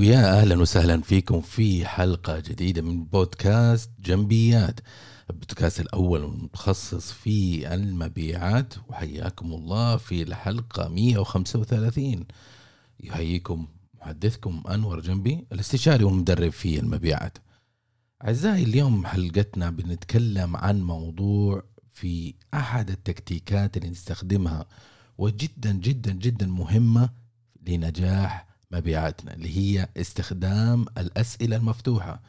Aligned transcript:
ويا 0.00 0.40
أهلا 0.40 0.60
وسهلا 0.60 1.00
فيكم 1.00 1.40
في 1.40 1.86
حلقة 1.86 2.38
جديدة 2.38 2.82
من 2.82 3.04
بودكاست 3.04 3.90
جنبيات. 3.98 4.80
البودكاست 5.30 5.80
الأول 5.80 6.24
المتخصص 6.24 7.12
في 7.12 7.74
المبيعات 7.74 8.74
وحياكم 8.88 9.52
الله 9.52 9.96
في 9.96 10.22
الحلقة 10.22 10.88
135 10.88 12.24
يحييكم 13.00 13.66
محدثكم 13.94 14.62
أنور 14.70 15.00
جنبي 15.00 15.46
الاستشاري 15.52 16.04
والمدرب 16.04 16.52
في 16.52 16.80
المبيعات. 16.80 17.38
أعزائي 18.24 18.62
اليوم 18.62 19.06
حلقتنا 19.06 19.70
بنتكلم 19.70 20.56
عن 20.56 20.82
موضوع 20.82 21.62
في 21.92 22.34
أحد 22.54 22.90
التكتيكات 22.90 23.76
اللي 23.76 23.90
نستخدمها 23.90 24.66
وجدا 25.18 25.72
جدا 25.72 26.12
جدا 26.12 26.46
مهمة 26.46 27.10
لنجاح 27.66 28.49
مبيعاتنا 28.70 29.34
اللي 29.34 29.58
هي 29.58 29.88
استخدام 29.96 30.86
الأسئلة 30.98 31.56
المفتوحة. 31.56 32.20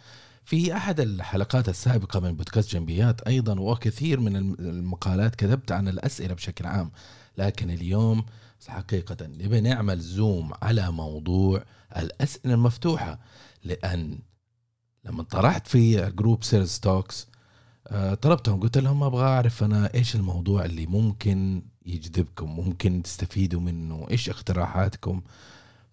في 0.46 0.78
أحد 0.78 1.00
الحلقات 1.00 1.70
السابقة 1.70 2.20
من 2.20 2.36
بودكاست 2.36 2.72
جنبيات 2.72 3.22
أيضا 3.22 3.60
وكثير 3.60 4.20
من 4.20 4.36
المقالات 4.60 5.36
كتبت 5.36 5.72
عن 5.72 5.88
الأسئلة 5.88 6.34
بشكل 6.34 6.66
عام. 6.66 6.92
لكن 7.38 7.70
اليوم 7.70 8.26
حقيقة 8.68 9.18
نبي 9.28 9.62
نعمل 9.62 10.00
zoom 10.00 10.52
على 10.62 10.92
موضوع 10.92 11.64
الأسئلة 11.98 12.54
المفتوحة. 12.54 13.20
لأن 13.64 14.20
لما 15.06 15.24
طرحت 15.24 15.68
في 15.68 16.12
group 16.12 16.44
Sales 16.44 16.80
Talks 16.80 17.28
طلبتهم 18.22 18.60
قلت 18.60 18.78
لهم 18.78 19.04
أبغى 19.04 19.24
أعرف 19.24 19.64
أنا 19.64 19.94
إيش 19.94 20.16
الموضوع 20.16 20.66
اللي 20.66 20.86
ممكن 20.86 21.64
يجذبكم 21.86 22.56
ممكن 22.56 23.04
تستفيدوا 23.04 23.62
منه 23.62 24.08
إيش 24.12 24.30
اقتراحاتكم. 24.30 25.22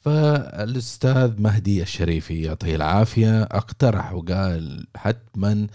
فالأستاذ 0.00 1.40
مهدي 1.42 1.82
الشريفي 1.82 2.42
يعطيه 2.42 2.76
العافية. 2.76 3.42
اقترح 3.42 4.12
وقال 4.12 4.86
حتما 4.96 5.66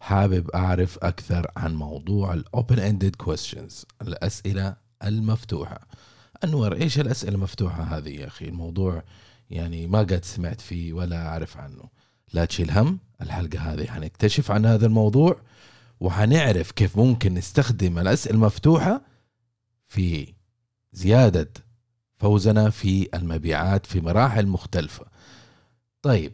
حابب 0.00 0.50
أعرف 0.50 0.98
أكثر 1.02 1.50
عن 1.56 1.74
موضوع 1.74 2.34
ال 2.34 2.43
open 2.43 2.78
ended 2.78 3.16
questions 3.16 3.84
الأسئلة 4.02 4.76
المفتوحة. 5.04 5.80
أنور 6.44 6.76
إيش 6.76 7.00
الأسئلة 7.00 7.34
المفتوحة 7.34 7.82
هذه 7.82 8.08
يا 8.08 8.26
أخي؟ 8.26 8.44
الموضوع 8.48 9.02
يعني 9.50 9.86
ما 9.86 9.98
قد 9.98 10.24
سمعت 10.24 10.60
فيه 10.60 10.92
ولا 10.92 11.28
أعرف 11.28 11.56
عنه. 11.56 11.84
لا 12.32 12.44
تشيل 12.44 12.70
هم 12.70 12.98
الحلقة 13.22 13.58
هذه 13.58 13.86
حنكتشف 13.86 14.50
عن 14.50 14.66
هذا 14.66 14.86
الموضوع 14.86 15.40
وحنعرف 16.00 16.70
كيف 16.70 16.98
ممكن 16.98 17.34
نستخدم 17.34 17.98
الأسئلة 17.98 18.34
المفتوحة 18.34 19.02
في 19.88 20.34
زيادة 20.92 21.48
فوزنا 22.18 22.70
في 22.70 23.08
المبيعات 23.14 23.86
في 23.86 24.00
مراحل 24.00 24.46
مختلفة. 24.46 25.04
طيب 26.02 26.32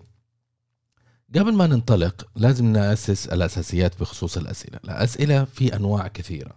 قبل 1.34 1.54
ما 1.54 1.66
ننطلق 1.66 2.26
لازم 2.36 2.66
نأسس 2.66 3.26
الأساسيات 3.26 4.00
بخصوص 4.00 4.36
الأسئلة. 4.36 4.78
الأسئلة 4.84 5.44
في 5.44 5.76
أنواع 5.76 6.08
كثيرة. 6.08 6.52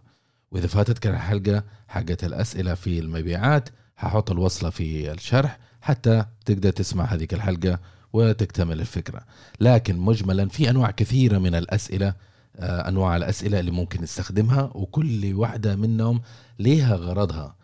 وإذا 0.52 0.67
فاتتك 0.67 1.08
الحلقة 1.08 1.64
حقت 1.88 2.23
الأسئلة 2.23 2.73
في 2.73 3.00
المبيعات 3.00 3.70
هحط 3.98 4.31
الوصلة 4.31 4.70
في 4.70 5.11
الشرح 5.11 5.59
حتى 5.81 6.25
تقدر 6.45 6.70
تسمع 6.70 7.05
هذه 7.05 7.28
الحلقة 7.33 7.80
وتكتمل 8.14 8.81
الفكرة. 8.81 9.22
لكن 9.59 9.98
مجملا 9.98 10.50
في 10.50 10.70
أنواع 10.70 10.92
كثيرة 10.92 11.38
من 11.38 11.55
الأسئلة 11.55 12.14
آه، 12.59 12.88
أنواع 12.88 13.16
الأسئلة 13.16 13.59
اللي 13.59 13.72
ممكن 13.72 14.02
نستخدمها 14.02 14.72
وكل 14.75 15.33
واحدة 15.33 15.75
منهم 15.75 16.22
ليها 16.59 16.95
غرضها. 16.95 17.56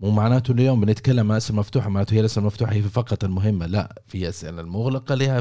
مو 0.00 0.10
معناته 0.10 0.52
اليوم 0.52 0.80
بنتكلم 0.80 1.32
عن 1.32 1.36
أسئلة 1.36 1.58
مفتوحة 1.58 1.88
معناته 1.88 2.14
هي 2.14 2.20
الاسئله 2.20 2.42
المفتوحه 2.42 2.72
هي 2.72 2.82
فقط 2.82 3.24
المهمة. 3.24 3.66
لا 3.66 4.02
في 4.06 4.28
أسئلة 4.28 4.60
المغلقة 4.60 5.14
لها 5.14 5.40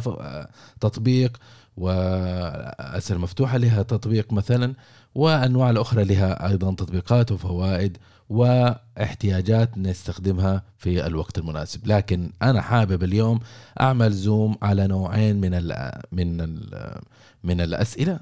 تطبيق 0.80 1.38
وأسئلة 1.78 3.20
مفتوحة 3.20 3.58
لها 3.58 3.84
تطبيق 3.84 4.34
مثلا 4.34 4.74
وأنواع 5.16 5.70
الأخرى 5.70 6.04
لها 6.04 6.48
أيضا 6.48 6.76
تطبيقات 6.76 7.32
وفوائد 7.32 7.98
واحتياجات 8.30 9.78
نستخدمها 9.78 10.64
في 10.78 11.06
الوقت 11.08 11.38
المناسب. 11.38 11.88
لكن 11.88 12.32
أنا 12.42 12.62
حابب 12.62 13.04
اليوم 13.04 13.40
أعمل 13.82 14.12
زوم 14.12 14.56
على 14.62 14.88
نوعين 14.88 15.42
من 15.42 15.54
ال 15.54 15.92
من 16.12 16.42
ال 16.42 17.00
من 17.44 17.62
الأسئلة. 17.62 18.20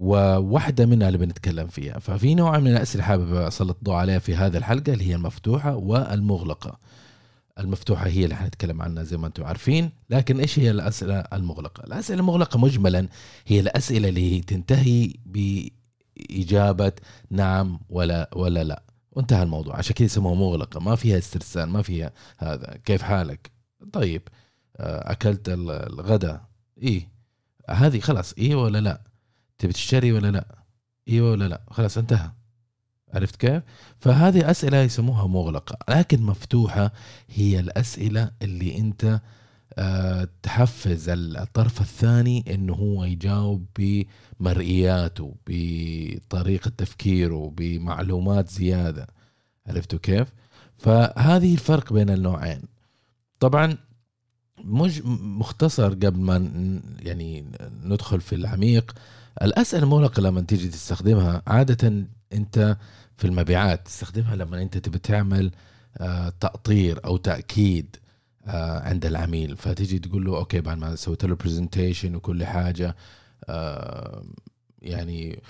وواحدة 0.00 0.86
منها 0.86 1.08
اللي 1.08 1.18
بنتكلم 1.18 1.66
فيها. 1.66 1.98
ففي 1.98 2.34
نوع 2.34 2.58
من 2.58 2.70
الأسئلة 2.70 3.04
حابب 3.04 3.34
أسلط 3.34 3.76
الضوء 3.76 3.94
عليها 3.94 4.18
في 4.18 4.36
هذه 4.36 4.56
الحلقة 4.56 4.92
اللي 4.92 5.08
هي 5.08 5.14
المفتوحة 5.14 5.76
والمغلقة. 5.76 6.78
المفتوحة 7.58 8.06
هي 8.06 8.24
اللي 8.24 8.36
حنتكلم 8.36 8.82
عنها 8.82 9.02
زي 9.02 9.16
ما 9.16 9.26
أنتم 9.26 9.44
عارفين 9.44 9.90
لكن 10.10 10.40
إيش 10.40 10.58
هي 10.58 10.70
الأسئلة 10.70 11.18
المغلقة؟ 11.18 11.84
الأسئلة 11.84 12.20
المغلقة 12.20 12.58
مجملا 12.58 13.08
هي 13.46 13.60
الأسئلة 13.60 14.08
اللي 14.08 14.40
تنتهي 14.40 15.14
بإجابة 15.26 16.92
نعم 17.30 17.80
ولا 17.88 18.30
ولا 18.36 18.64
لا. 18.64 18.82
وانتهى 19.12 19.42
الموضوع. 19.42 19.76
عشان 19.76 19.94
كذا 19.94 20.06
يسموها 20.06 20.34
مغلقة. 20.34 20.80
ما 20.80 20.96
فيها 20.96 21.18
استرسال 21.18 21.68
ما 21.68 21.82
فيها 21.82 22.12
هذا. 22.38 22.78
كيف 22.84 23.02
حالك؟ 23.02 23.50
طيب 23.92 24.22
آه، 24.76 25.12
أكلت 25.12 25.48
الغداء. 25.48 26.44
إيه 26.82 27.08
هذه 27.70 28.00
خلاص. 28.00 28.34
إيه 28.38 28.54
ولا 28.54 28.78
لا؟ 28.78 29.09
تبي 29.60 29.72
تشتري 29.72 30.12
ولا 30.12 30.30
لا؟ 30.30 30.64
إيوه 31.08 31.30
ولا 31.30 31.48
لا؟ 31.48 31.62
خلاص 31.70 31.98
انتهى. 31.98 32.30
عرفت 33.14 33.36
كيف؟ 33.36 33.62
فهذه 34.00 34.50
أسئلة 34.50 34.78
يسموها 34.78 35.26
مغلقة 35.26 35.78
لكن 35.88 36.22
مفتوحة 36.22 36.92
هي 37.28 37.60
الأسئلة 37.60 38.30
اللي 38.42 38.78
أنت 38.78 39.20
أه 39.78 40.28
تحفز 40.42 41.08
الطرف 41.08 41.80
الثاني 41.80 42.54
إنه 42.54 42.72
هو 42.72 43.04
يجاوب 43.04 43.66
بمرئياته 43.78 45.34
بطريقة 45.46 46.68
تفكيره 46.68 47.54
بمعلومات 47.56 48.50
زيادة. 48.50 49.06
عرفتوا 49.66 49.98
كيف؟ 49.98 50.28
فهذه 50.78 51.52
الفرق 51.54 51.92
بين 51.92 52.10
النوعين. 52.10 52.62
طبعا 53.40 53.78
مج 54.64 55.00
مختصر 55.06 55.94
قبل 55.94 56.20
ما 56.20 56.36
يعني 56.98 57.52
ندخل 57.84 58.20
في 58.20 58.34
العميق. 58.34 58.94
الأسئلة 59.42 59.82
المغلقة 59.82 60.20
لما 60.20 60.40
تيجي 60.40 60.68
تستخدمها 60.68 61.42
عادة 61.46 62.04
أنت 62.32 62.76
في 63.16 63.26
المبيعات 63.26 63.86
تستخدمها 63.86 64.36
لما 64.36 64.62
أنت 64.62 64.78
تبي 64.78 64.98
تعمل 64.98 65.50
آه، 65.98 66.32
تأطير 66.40 67.00
أو 67.04 67.16
تأكيد 67.16 67.96
آه، 68.46 68.80
عند 68.88 69.06
العميل. 69.06 69.56
فتيجي 69.56 69.98
تقول 69.98 70.24
له 70.24 70.36
okay 70.36 70.60
بعد 70.60 70.78
ما 70.78 70.96
سويت 70.96 71.24
له 71.24 71.34
presentation 71.36 72.14
وكل 72.14 72.44
حاجة 72.44 72.96
آه، 73.48 74.24
يعني 74.82 75.42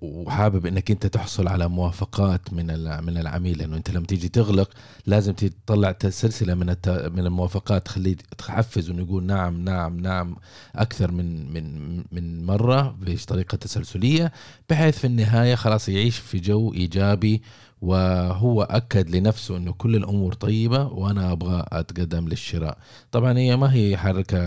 وحابب 0.00 0.66
إنك 0.66 0.90
أنت 0.90 1.06
تحصل 1.06 1.48
على 1.48 1.68
موافقات 1.68 2.52
من 2.52 2.66
من 3.04 3.18
العميل 3.18 3.58
لأنه 3.58 3.76
أنت 3.76 3.90
لما 3.90 4.06
تيجي 4.06 4.28
تغلق 4.28 4.70
لازم 5.06 5.32
تطلع 5.32 5.94
سلسلة 6.08 6.54
من 6.54 6.66
من 6.86 7.18
الموافقات 7.18 7.86
تخليه 7.86 8.16
تحفز 8.38 8.90
إنه 8.90 9.02
يقول 9.02 9.24
نعم 9.24 9.64
نعم 9.64 10.00
نعم 10.00 10.36
أكثر 10.76 11.12
من 11.12 11.52
من 11.52 11.96
من 12.12 12.44
مرة 12.46 12.96
بطريقة 13.00 13.56
تسلسلية 13.56 14.32
بحيث 14.70 14.98
في 14.98 15.06
النهاية 15.06 15.54
خلاص 15.54 15.88
يعيش 15.88 16.18
في 16.18 16.38
جو 16.38 16.72
إيجابي 16.72 17.42
وهو 17.82 18.62
أكد 18.62 19.10
لنفسه 19.16 19.56
إنه 19.56 19.72
كل 19.72 19.96
الأمور 19.96 20.32
طيبة 20.34 20.86
وأنا 20.86 21.32
أبغى 21.32 21.64
أتقدم 21.72 22.28
للشراء. 22.28 22.78
طبعا 23.12 23.38
هي 23.38 23.56
ما 23.56 23.72
هي 23.74 23.96
حركة 23.96 24.38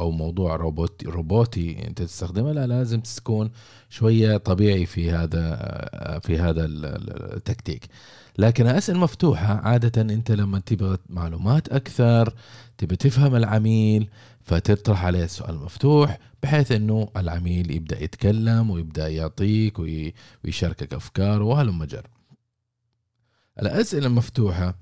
أو 0.00 0.10
موضوع 0.10 0.56
روبوتي 0.56 1.06
روبوتي 1.06 1.86
أنت 1.86 2.02
تستخدمها 2.02 2.52
لا 2.52 2.66
لازم 2.66 3.00
تكون 3.00 3.50
شوية 3.90 4.36
طبيعي 4.36 4.86
في 4.86 5.10
هذا 5.10 5.56
في 6.22 6.38
هذا 6.38 6.64
التكتيك. 6.66 7.86
لكن 8.38 8.66
الأسئلة 8.68 8.96
المفتوحه 8.98 9.54
عادة 9.54 10.02
أنت 10.02 10.30
لما 10.32 10.58
تبغى 10.58 10.98
معلومات 11.08 11.68
أكثر 11.68 12.34
تبي 12.78 12.96
تفهم 12.96 13.36
العميل 13.36 14.08
فتطرح 14.44 15.04
عليه 15.04 15.24
السؤال 15.24 15.54
المفتوح 15.54 16.18
بحيث 16.42 16.72
إنه 16.72 17.08
العميل 17.16 17.70
يبدأ 17.70 18.02
يتكلم 18.04 18.70
ويبدأ 18.70 19.08
يعطيك 19.08 19.78
ويشاركك 20.44 20.94
أفكاره 20.94 21.44
وهلم 21.44 21.84
جر. 21.84 22.06
الأسئلة 23.62 24.06
المفتوحة 24.06 24.74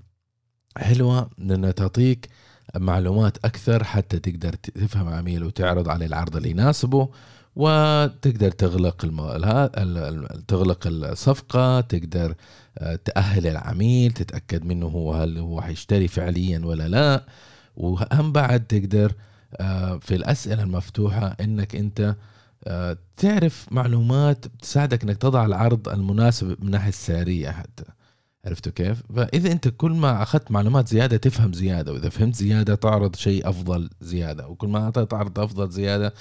حلوة 0.77 1.31
لأنها 1.39 1.71
تعطيك 1.71 2.29
معلومات 2.77 3.45
أكثر 3.45 3.85
حتى 3.85 4.19
تقدر 4.19 4.53
تفهم 4.53 5.09
عميل 5.09 5.45
وتعرض 5.45 5.89
عليه 5.89 6.07
العرض 6.07 6.37
اللي 6.37 6.51
يناسبه 6.51 7.09
وتقدر 7.57 8.51
تغلق. 8.51 9.07
تغلق 10.49 10.87
الصفقة 10.87 11.81
تقدر 11.81 12.35
آه، 12.79 12.95
تأهل 12.97 13.47
العميل 13.47 14.13
تتأكد 14.13 14.65
منه 14.65 14.87
هو 14.87 15.15
هل 15.15 15.39
هو 15.39 15.61
حيشتري 15.61 16.09
فعليا 16.09 16.61
ولا 16.65 16.89
لا 16.89 17.25
وأهم 17.77 18.33
بعد 18.33 18.67
تقدر 18.67 19.13
آه، 19.57 19.99
في 19.99 20.15
الأسئلة 20.15 20.63
المفتوحة 20.63 21.37
إنك 21.41 21.77
أنت 21.77 22.17
آه، 22.65 22.97
تعرف 23.17 23.67
معلومات 23.71 24.47
تساعدك 24.47 25.03
إنك 25.03 25.17
تضع 25.17 25.47
العرض 25.47 25.89
المناسب 25.89 26.47
من 26.47 26.57
الناحية 26.63 26.89
السعرية 26.89 27.51
حتى 27.51 27.85
عرفتوا 28.47 28.73
كيف؟ 28.73 29.03
فإذا 29.17 29.53
أنت 29.53 29.69
كل 29.69 29.91
ما 29.91 30.23
أخذت 30.23 30.51
معلومات 30.51 30.89
زيادة 30.89 31.17
تفهم 31.17 31.53
زيادة 31.53 31.93
وإذا 31.93 32.09
فهمت 32.09 32.35
زيادة 32.35 32.75
تعرض 32.75 33.17
شيء 33.17 33.49
أفضل 33.49 33.91
زيادة 34.01 34.49
وكل 34.49 34.69
ما 34.69 34.91
تعرض 34.91 35.39
أفضل 35.39 35.71
زيادة 35.71 36.15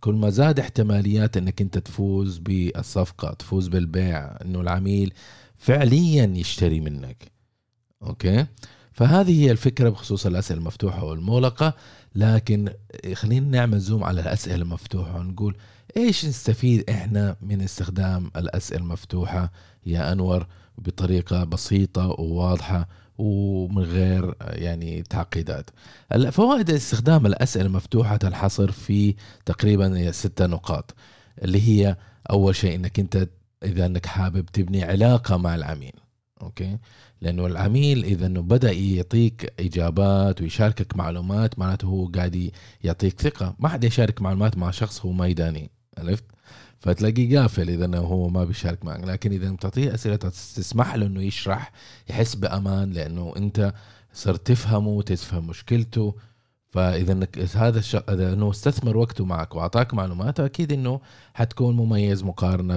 كل 0.00 0.14
ما 0.14 0.30
زاد 0.30 0.60
احتماليات 0.60 1.36
إنك 1.36 1.60
أنت 1.60 1.78
تفوز 1.78 2.38
بالصفقة 2.38 3.32
تفوز 3.32 3.68
بالبيع 3.68 4.36
إنه 4.42 4.60
العميل 4.60 5.12
فعليا 5.56 6.32
يشتري 6.36 6.80
منك. 6.80 7.32
أوكي؟ 8.02 8.46
فهذه 8.92 9.42
هي 9.44 9.50
الفكرة 9.50 9.88
بخصوص 9.88 10.26
الأسئلة 10.26 10.60
المفتوحة 10.60 11.04
والمغلقة. 11.04 11.74
لكن 12.14 12.72
خلينا 13.14 13.48
نعمل 13.48 13.78
زوم 13.78 14.04
على 14.04 14.20
الأسئلة 14.20 14.54
المفتوحة 14.54 15.18
ونقول 15.18 15.56
إيش 15.96 16.26
نستفيد 16.26 16.90
إحنا 16.90 17.36
من 17.42 17.60
استخدام 17.60 18.30
الأسئلة 18.36 18.80
المفتوحة 18.80 19.52
يا 19.86 20.12
أنور؟ 20.12 20.46
بطريقة 20.78 21.44
بسيطة 21.44 22.08
وواضحة 22.08 22.88
ومن 23.18 23.82
غير 23.82 24.34
يعني 24.40 25.02
تعقيدات. 25.02 25.70
فوائد 26.30 26.70
استخدام 26.70 27.26
الأسئلة 27.26 27.66
المفتوحة 27.66 28.16
تنحصر 28.16 28.72
في 28.72 29.14
تقريبا 29.46 30.10
ستة 30.10 30.46
نقاط 30.46 30.94
اللي 31.42 31.68
هي 31.68 31.96
أول 32.30 32.56
شيء 32.56 32.74
أنك 32.74 32.98
أنت 33.00 33.28
إذا 33.64 33.86
أنك 33.86 34.06
حابب 34.06 34.46
تبني 34.46 34.84
علاقة 34.84 35.36
مع 35.36 35.54
العميل 35.54 35.92
أوكي؟ 36.42 36.78
لأنه 37.20 37.46
العميل 37.46 38.04
إذا 38.04 38.26
أنه 38.26 38.40
بدأ 38.40 38.72
يعطيك 38.72 39.54
إجابات 39.60 40.42
ويشاركك 40.42 40.96
معلومات 40.96 41.58
معناته 41.58 41.86
هو 41.86 42.06
قاعد 42.06 42.50
يعطيك 42.84 43.20
ثقة 43.20 43.54
ما 43.58 43.68
حد 43.68 43.84
يشارك 43.84 44.22
معلومات 44.22 44.58
مع 44.58 44.70
شخص 44.70 45.06
هو 45.06 45.12
ما 45.12 45.68
عرفت؟ 45.98 46.24
فتلاقيه 46.80 47.40
قافل 47.40 47.70
إذا 47.70 47.98
هو 47.98 48.28
ما 48.28 48.44
بيشارك 48.44 48.84
معك. 48.84 49.04
لكن 49.04 49.32
إذا 49.32 49.50
بتعطيه 49.50 49.94
أسئلة 49.94 50.16
تسمح 50.16 50.94
له 50.94 51.06
إنه 51.06 51.22
يشرح 51.22 51.72
يحس 52.10 52.34
بأمان 52.34 52.90
لأنه 52.90 53.32
أنت 53.36 53.74
صرت 54.12 54.46
تفهمه 54.46 55.02
تفهم 55.02 55.46
مشكلته. 55.46 56.14
فإذا 56.70 57.12
إنك 57.12 57.38
هذا 57.38 57.78
الشخص 57.78 58.08
إذا 58.08 58.32
إنه 58.32 58.50
استثمر 58.50 58.96
وقته 58.96 59.24
معك 59.24 59.54
وأعطاك 59.54 59.94
معلومات 59.94 60.40
أكيد 60.40 60.72
إنه 60.72 61.00
حتكون 61.34 61.76
مميز 61.76 62.24
مقارنة 62.24 62.76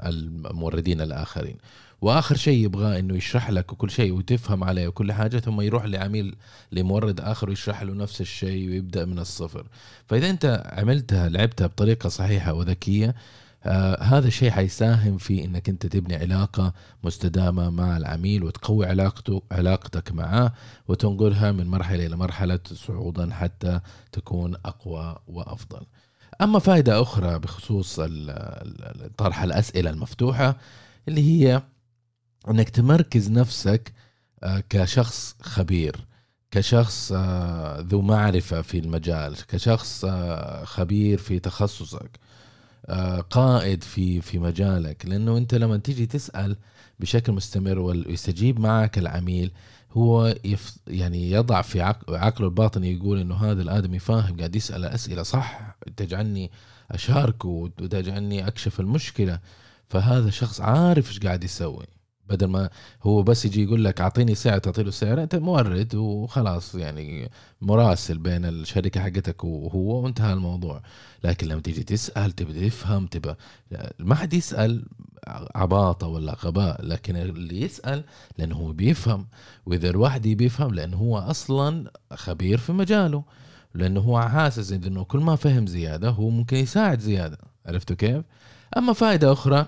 بالموردين 0.00 1.00
الآخرين. 1.00 1.56
وآخر 2.00 2.36
شيء 2.36 2.64
يبغاه 2.64 2.98
إنه 2.98 3.16
يشرح 3.16 3.50
لك 3.50 3.72
وكل 3.72 3.90
شيء 3.90 4.12
وتفهم 4.12 4.64
عليه 4.64 4.88
وكل 4.88 5.12
حاجة 5.12 5.38
ثم 5.38 5.60
يروح 5.60 5.84
لعميل 5.84 6.36
لمورد 6.72 7.20
آخر 7.20 7.48
ويشرح 7.48 7.82
له 7.82 7.94
نفس 7.94 8.20
الشيء 8.20 8.68
ويبدأ 8.68 9.04
من 9.04 9.18
الصفر 9.18 9.66
فإذا 10.06 10.30
أنت 10.30 10.62
عملتها 10.72 11.28
لعبتها 11.28 11.66
بطريقة 11.66 12.08
صحيحة 12.08 12.52
وذكية 12.52 13.14
آه 13.64 14.02
هذا 14.02 14.26
الشيء 14.28 14.50
حيساهم 14.50 15.18
في 15.18 15.44
إنك 15.44 15.68
أنت 15.68 15.86
تبني 15.86 16.16
علاقة 16.16 16.72
مستدامة 17.04 17.70
مع 17.70 17.96
العميل 17.96 18.44
وتقوي 18.44 18.86
علاقته 18.86 19.42
علاقتك 19.52 20.12
معه 20.12 20.54
وتنقلها 20.88 21.52
من 21.52 21.66
مرحلة 21.66 22.06
إلى 22.06 22.16
مرحلة 22.16 22.60
صعودا 22.72 23.34
حتى 23.34 23.80
تكون 24.12 24.54
أقوى 24.64 25.16
وأفضل. 25.28 25.80
أما 26.40 26.58
فائدة 26.58 27.02
أخرى 27.02 27.38
بخصوص 27.38 28.00
طرح 29.16 29.42
الأسئلة 29.42 29.90
المفتوحة 29.90 30.56
اللي 31.08 31.20
هي 31.22 31.62
إنك 32.50 32.68
تمركز 32.68 33.30
نفسك 33.30 33.92
آه، 34.42 34.62
كشخص 34.70 35.36
خبير 35.40 35.96
كشخص 36.50 37.12
آه، 37.16 37.80
ذو 37.80 38.00
معرفة 38.00 38.62
في 38.62 38.78
المجال 38.78 39.46
كشخص 39.46 40.04
آه، 40.04 40.64
خبير 40.64 41.18
في 41.18 41.38
تخصصك 41.38 42.10
قائد 43.30 43.84
في 43.84 44.20
في 44.20 44.38
مجالك. 44.38 45.06
لأنه 45.06 45.36
أنت 45.38 45.54
لما 45.54 45.76
تيجي 45.76 46.06
تسأل 46.06 46.56
بشكل 47.00 47.32
مستمر 47.32 47.78
ويستجيب 47.78 48.60
معك 48.60 48.98
العميل 48.98 49.52
هو 49.92 50.34
يف 50.44 50.76
يعني 50.86 51.30
يضع 51.30 51.62
في 51.62 51.80
عقله 52.08 52.46
الباطني 52.46 52.92
يقول 52.92 53.20
إنه 53.20 53.34
هذا 53.34 53.62
الآدمي 53.62 53.98
فاهم 53.98 54.36
قاعد 54.36 54.56
يسأل 54.56 54.84
أسئلة 54.84 55.22
صح 55.22 55.76
تجعلني 55.96 56.50
أشاركه 56.90 57.48
وتجعلني 57.48 58.46
أكشف 58.46 58.80
المشكلة. 58.80 59.40
فهذا 59.88 60.30
شخص 60.30 60.60
عارف 60.60 61.08
إيش 61.08 61.20
قاعد 61.20 61.44
يسوي. 61.44 61.86
بدل 62.28 62.46
ما 62.46 62.70
هو 63.02 63.22
بس 63.22 63.44
يجي 63.44 63.62
يقول 63.62 63.84
لك 63.84 64.00
أعطيني 64.00 64.34
سعر 64.34 64.58
تعطي 64.58 64.82
له 64.82 64.90
سعر 64.90 65.22
أنت 65.22 65.34
مورد 65.36 65.94
وخلاص 65.94 66.74
يعني 66.74 67.30
مراسل 67.60 68.18
بين 68.18 68.44
الشركة 68.44 69.00
حقتك 69.00 69.44
وهو 69.44 70.02
وانتهى 70.02 70.32
الموضوع. 70.32 70.82
لكن 71.24 71.48
لما 71.48 71.60
تيجي 71.60 71.82
تسأل 71.82 72.32
تبي 72.32 72.68
تفهم 72.68 73.06
تبى 73.06 73.34
ما 73.98 74.14
حد 74.14 74.34
يسأل 74.34 74.84
عباطة 75.54 76.06
ولا 76.06 76.36
غباء 76.44 76.84
لكن 76.86 77.16
اللي 77.16 77.62
يسأل 77.62 78.04
لأنه 78.38 78.56
هو 78.56 78.72
بيفهم. 78.72 79.26
وإذا 79.66 79.90
الواحد 79.90 80.28
بيفهم 80.28 80.74
لأنه 80.74 80.96
هو 80.96 81.18
أصلا 81.18 81.90
خبير 82.14 82.58
في 82.58 82.72
مجاله 82.72 83.24
لأنه 83.74 84.00
هو 84.00 84.20
حاسس 84.20 84.72
إنه 84.72 85.04
كل 85.04 85.18
ما 85.18 85.36
فهم 85.36 85.66
زيادة 85.66 86.10
هو 86.10 86.30
ممكن 86.30 86.56
يساعد 86.56 87.00
زيادة. 87.00 87.38
عرفتوا 87.66 87.96
كيف؟ 87.96 88.24
أما 88.76 88.92
فائدة 88.92 89.32
أخرى 89.32 89.66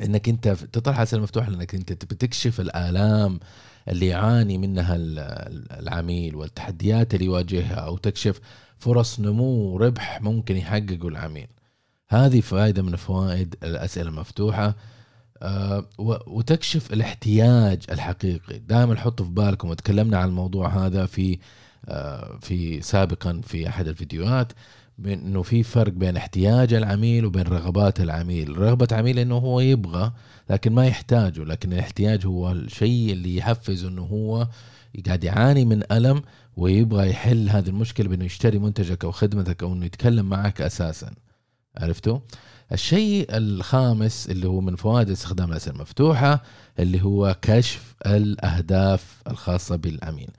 إنك 0.00 0.28
أنت 0.28 0.48
تطرح 0.48 1.00
اسئله 1.00 1.22
مفتوحه 1.22 1.50
لأنك 1.50 1.74
أنت 1.74 1.92
بتكشف 1.92 2.60
الآلام 2.60 3.40
اللي 3.88 4.06
يعاني 4.06 4.58
منها 4.58 4.96
العميل 5.80 6.36
والتحديات 6.36 7.14
اللي 7.14 7.24
يواجهها 7.24 7.74
أو 7.74 7.96
تكشف 7.96 8.40
فرص 8.78 9.20
نمو 9.20 9.44
وربح 9.44 10.22
ممكن 10.22 10.56
يحققه 10.56 11.08
العميل. 11.08 11.46
هذه 12.08 12.40
فائدة 12.40 12.82
من 12.82 12.96
فوائد 12.96 13.54
الأسئلة 13.62 14.08
المفتوحة. 14.08 14.76
أه 15.42 15.86
وتكشف 16.26 16.92
الاحتياج 16.92 17.82
الحقيقي. 17.90 18.58
دائما 18.58 18.96
حطوا 18.96 19.26
في 19.26 19.32
بالكم 19.32 19.68
وتكلمنا 19.70 20.18
عن 20.18 20.28
الموضوع 20.28 20.68
هذا 20.86 21.06
في 21.06 21.38
أه 21.88 22.38
في 22.42 22.80
سابقا 22.80 23.40
في 23.44 23.68
أحد 23.68 23.88
الفيديوهات. 23.88 24.52
إنه 25.04 25.42
في 25.42 25.62
فرق 25.62 25.92
بين 25.92 26.16
احتياج 26.16 26.74
العميل 26.74 27.24
وبين 27.24 27.42
رغبات 27.42 28.00
العميل 28.00 28.58
رغبة 28.58 28.88
العميل 28.92 29.18
إنه 29.18 29.34
هو 29.34 29.60
يبغى 29.60 30.12
لكن 30.50 30.72
ما 30.72 30.86
يحتاجه 30.86 31.44
لكن 31.44 31.72
الاحتياج 31.72 32.26
هو 32.26 32.52
الشيء 32.52 33.12
اللي 33.12 33.36
يحفزه 33.36 33.88
إنه 33.88 34.02
هو 34.02 34.48
قاعد 35.06 35.24
يعاني 35.24 35.64
من 35.64 35.82
ألم 35.92 36.22
ويبغى 36.56 37.10
يحل 37.10 37.50
هذه 37.50 37.68
المشكلة 37.68 38.08
بإنه 38.08 38.24
يشتري 38.24 38.58
منتجك 38.58 39.04
أو 39.04 39.12
خدمتك 39.12 39.62
أو 39.62 39.72
إنه 39.72 39.86
يتكلم 39.86 40.28
معك 40.28 40.60
أساسا 40.60 41.10
عرفتوا؟ 41.76 42.18
الشيء 42.72 43.26
الخامس 43.30 44.30
اللي 44.30 44.48
هو 44.48 44.60
من 44.60 44.76
فوائد 44.76 45.10
استخدام 45.10 45.52
الاسئله 45.52 45.76
المفتوحة 45.76 46.42
اللي 46.78 47.02
هو 47.02 47.36
كشف 47.42 47.94
الأهداف 48.06 49.22
الخاصة 49.30 49.76
بالعميل. 49.76 50.30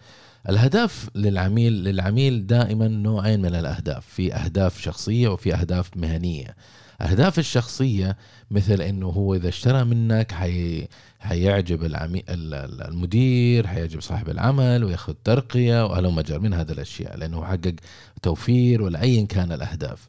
الهدف 0.50 1.10
للعميل 1.16 1.74
للعميل 1.74 2.48
دائما 2.48 2.88
نوعين 2.88 3.42
من 3.42 3.56
الأهداف 3.56 4.06
في 4.06 4.34
أهداف 4.34 4.82
شخصية 4.82 5.28
وفي 5.28 5.54
أهداف 5.54 5.98
مهنية. 5.98 6.56
أهداف 7.02 7.40
الشخصية 7.40 8.18
مثل 8.52 8.82
إنه 8.82 9.08
هو 9.08 9.36
إذا 9.36 9.50
اشترى 9.50 9.84
منك 9.84 10.32
حي 10.32 10.88
حيعجب 11.20 11.86
العميل 11.86 12.24
المدير 12.30 13.68
حيعجب 13.68 14.02
صاحب 14.02 14.30
العمل 14.30 14.84
وياخذ 14.84 15.14
ترقية 15.24 15.86
وهلو 15.86 16.12
مجر 16.12 16.40
من 16.40 16.54
هذه 16.54 16.72
الأشياء 16.72 17.18
لأنه 17.18 17.46
حقق 17.46 17.76
توفير 18.22 18.82
ولا 18.82 19.02
ايا 19.02 19.26
كان 19.26 19.52
الأهداف. 19.52 20.08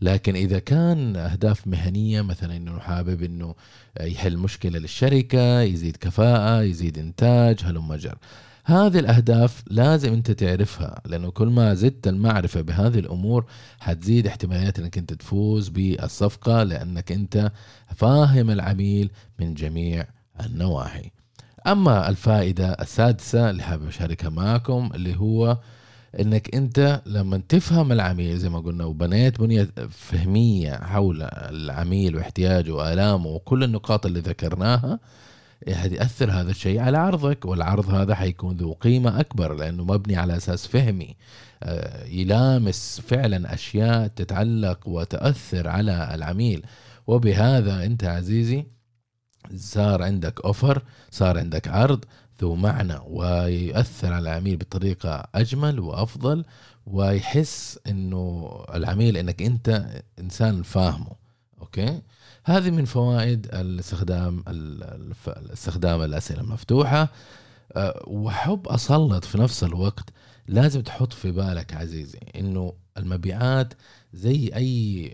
لكن 0.00 0.36
إذا 0.36 0.58
كان 0.58 1.16
أهداف 1.16 1.66
مهنية 1.66 2.22
مثلا 2.22 2.56
إنه 2.56 2.78
حابب 2.78 3.22
إنه 3.22 3.54
يحل 4.00 4.36
مشكلة 4.36 4.78
للشركة 4.78 5.60
يزيد 5.60 5.96
كفاءة 5.96 6.62
يزيد 6.62 6.98
إنتاج 6.98 7.60
هلو 7.64 7.82
مجر 7.82 8.18
هذه 8.64 8.98
الأهداف 8.98 9.62
لازم 9.70 10.12
أنت 10.12 10.30
تعرفها 10.30 11.00
لأنه 11.06 11.30
كل 11.30 11.46
ما 11.48 11.74
زدت 11.74 12.08
المعرفة 12.08 12.60
بهذه 12.60 12.98
الأمور 12.98 13.44
حتزيد 13.80 14.26
احتماليات 14.26 14.78
أنك 14.78 14.98
أنت 14.98 15.12
تفوز 15.12 15.68
بالصفقة 15.68 16.62
لأنك 16.62 17.12
أنت 17.12 17.52
فاهم 17.96 18.50
العميل 18.50 19.10
من 19.38 19.54
جميع 19.54 20.06
النواحي. 20.46 21.10
أما 21.66 22.08
الفائدة 22.08 22.72
السادسة 22.72 23.50
اللي 23.50 23.62
حابب 23.62 23.88
أشاركها 23.88 24.28
معكم 24.30 24.90
اللي 24.94 25.16
هو 25.16 25.58
إنك 26.20 26.54
أنت 26.54 27.02
لما 27.06 27.42
تفهم 27.48 27.92
العميل 27.92 28.38
زي 28.38 28.48
ما 28.48 28.60
قلنا 28.60 28.84
وبنيت 28.84 29.40
بنية 29.40 29.68
فهمية 29.90 30.72
حول 30.72 31.22
العميل 31.32 32.16
واحتياجه 32.16 32.70
وآلامه 32.72 33.26
وكل 33.26 33.64
النقاط 33.64 34.06
اللي 34.06 34.20
ذكرناها 34.20 34.98
يأثر 35.66 36.30
هذا 36.30 36.50
الشيء 36.50 36.80
على 36.80 36.98
عرضك 36.98 37.44
والعرض 37.44 37.90
هذا 37.90 38.14
حيكون 38.14 38.56
ذو 38.56 38.72
قيمة 38.72 39.20
أكبر 39.20 39.54
لأنه 39.54 39.84
مبني 39.84 40.16
على 40.16 40.36
أساس 40.36 40.66
فهمي. 40.66 41.16
آه، 41.62 42.04
يلامس 42.04 43.00
فعلا 43.08 43.54
أشياء 43.54 44.06
تتعلق 44.06 44.88
وتأثر 44.88 45.68
على 45.68 46.14
العميل. 46.14 46.66
وبهذا 47.06 47.84
أنت 47.84 48.04
عزيزي 48.04 48.66
صار 49.56 50.02
عندك 50.02 50.40
أوفر 50.44 50.82
صار 51.10 51.38
عندك 51.38 51.68
عرض 51.68 52.04
ذو 52.40 52.54
معنى 52.54 52.96
ويؤثر 53.06 54.12
على 54.12 54.30
العميل 54.30 54.56
بطريقة 54.56 55.28
أجمل 55.34 55.80
وأفضل 55.80 56.44
ويحس 56.86 57.78
أنه 57.86 58.50
العميل 58.74 59.16
أنك 59.16 59.42
أنت 59.42 59.86
إنسان 60.18 60.62
فاهمه. 60.62 61.19
أوكي؟ 61.60 62.02
هذه 62.44 62.70
من 62.70 62.84
فوائد 62.84 63.46
الاستخدام 63.54 64.44
استخدام 65.26 66.02
الأسئلة 66.02 66.40
المفتوحة. 66.40 67.08
أه، 67.72 68.02
واحب 68.06 68.68
أسلط 68.68 69.24
في 69.24 69.38
نفس 69.38 69.64
الوقت 69.64 70.10
لازم 70.48 70.82
تحط 70.82 71.12
في 71.12 71.30
بالك 71.30 71.74
عزيزي 71.74 72.18
إنه 72.36 72.72
المبيعات 72.96 73.74
زي 74.14 74.50
أي 74.56 75.10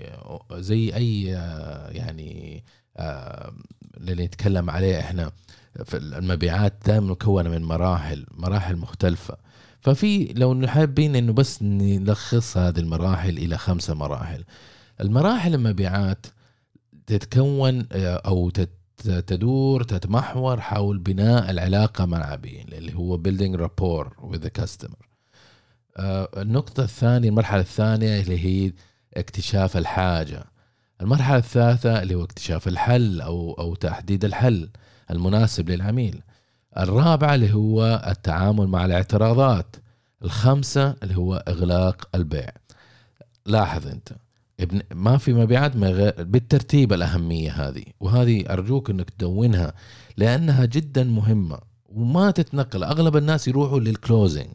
زي 0.53 0.95
أي 0.95 1.37
أه، 1.37 1.91
يعني 1.91 2.65
أه، 2.97 3.53
اللي 3.97 4.25
نتكلم 4.25 4.71
عليه 4.71 5.01
إحنا. 5.01 5.33
في 5.85 5.97
المبيعات 5.97 6.75
دائما 6.87 7.07
مكونة 7.07 7.51
من 7.51 7.63
مراحل 7.65 8.27
مراحل 8.31 8.77
مختلفة. 8.77 9.37
ففي 9.81 10.33
لو 10.37 10.67
حابين 10.67 11.17
إنه 11.17 11.33
بس 11.33 11.63
نلخص 11.63 12.57
هذه 12.57 12.79
المراحل 12.79 13.39
إلى 13.39 13.59
خمسة 13.59 13.95
مراحل. 13.95 14.45
المراحل 15.01 15.55
المبيعات 15.55 16.27
تتكون 17.07 17.87
آه، 17.93 18.17
أو 18.17 18.51
تدور 19.27 19.83
تتمحور 19.83 20.61
حول 20.61 20.99
بناء 20.99 21.51
العلاقة 21.51 22.07
مع 22.07 22.19
العميل 22.19 22.75
اللي 22.75 22.95
هو 22.95 23.19
building 23.23 23.59
rapport 23.61 24.09
with 24.33 24.41
the 24.41 24.63
customer. 24.63 25.07
آه، 25.97 26.29
النقطة 26.37 26.83
الثانية 26.83 27.29
المرحلة 27.29 27.61
الثانية 27.61 28.21
اللي 28.21 28.39
هي 28.45 28.73
اكتشاف 29.15 29.77
الحاجة. 29.77 30.45
المرحلة 31.01 31.37
الثالثة 31.37 32.03
اللي 32.03 32.15
هو 32.15 32.25
اكتشاف 32.25 32.69
الحل 32.69 33.21
أو 33.21 33.53
أو 33.53 33.75
تحديد 33.75 34.25
الحل 34.25 34.71
المناسب 35.11 35.71
للعميل. 35.71 36.23
الرابعة 36.79 37.35
اللي 37.35 37.55
هو 37.55 38.05
التعامل 38.09 38.67
مع 38.67 38.85
الاعتراضات. 38.85 39.77
الخامسة 40.23 40.97
اللي 41.03 41.17
هو 41.17 41.45
إغلاق 41.49 42.09
البيع. 42.15 42.51
لاحظ 43.47 43.87
أنت. 43.87 44.13
ابن 44.61 44.81
ما 44.95 45.19
في 45.19 45.33
مبيعات 45.33 45.77
بالترتيب 46.21 46.93
الأهمية 46.93 47.69
هذه. 47.69 47.85
وهذه 48.01 48.45
أرجوك 48.51 48.91
أنك 48.91 49.11
تدونها 49.11 49.75
لأنها 50.17 50.65
جدا 50.65 51.05
مهمة 51.05 51.59
وما 51.89 52.31
تتنقل. 52.31 52.85
أغلب 52.85 53.17
الناس 53.17 53.49
يروحوا 53.49 53.81
للكلوزنج 53.81 54.49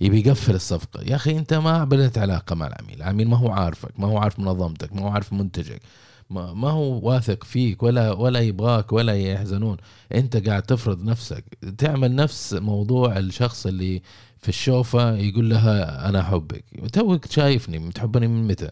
يبي 0.00 0.20
يقفل 0.20 0.54
الصفقة. 0.54 1.02
يا 1.02 1.16
أخي 1.16 1.38
أنت 1.38 1.54
ما 1.54 1.84
بنيت 1.84 2.18
علاقة 2.18 2.54
مع 2.54 2.66
العميل. 2.66 2.96
العميل 2.96 3.28
ما 3.28 3.36
هو 3.36 3.50
عارفك 3.50 4.00
ما 4.00 4.06
هو 4.06 4.18
عارف 4.18 4.38
منظمتك 4.38 4.92
ما 4.92 5.02
هو 5.02 5.08
عارف 5.08 5.32
منتجك 5.32 5.82
ما, 6.30 6.70
هو 6.70 7.08
واثق 7.08 7.44
فيك 7.44 7.82
ولا 7.82 8.12
ولا 8.12 8.40
يبغاك 8.40 8.92
ولا 8.92 9.16
يحزنون. 9.16 9.76
أنت 10.14 10.48
قاعد 10.48 10.62
تفرض 10.62 11.04
نفسك. 11.04 11.44
تعمل 11.78 12.14
نفس 12.14 12.54
موضوع 12.54 13.18
الشخص 13.18 13.66
اللي 13.66 14.02
في 14.38 14.48
الشوفة 14.48 15.16
يقول 15.16 15.50
لها 15.50 16.08
أنا 16.08 16.20
أحبك. 16.20 16.64
توك 16.92 17.26
شايفني 17.26 17.92
تحبني 17.92 18.28
من 18.28 18.46
متى؟ 18.46 18.70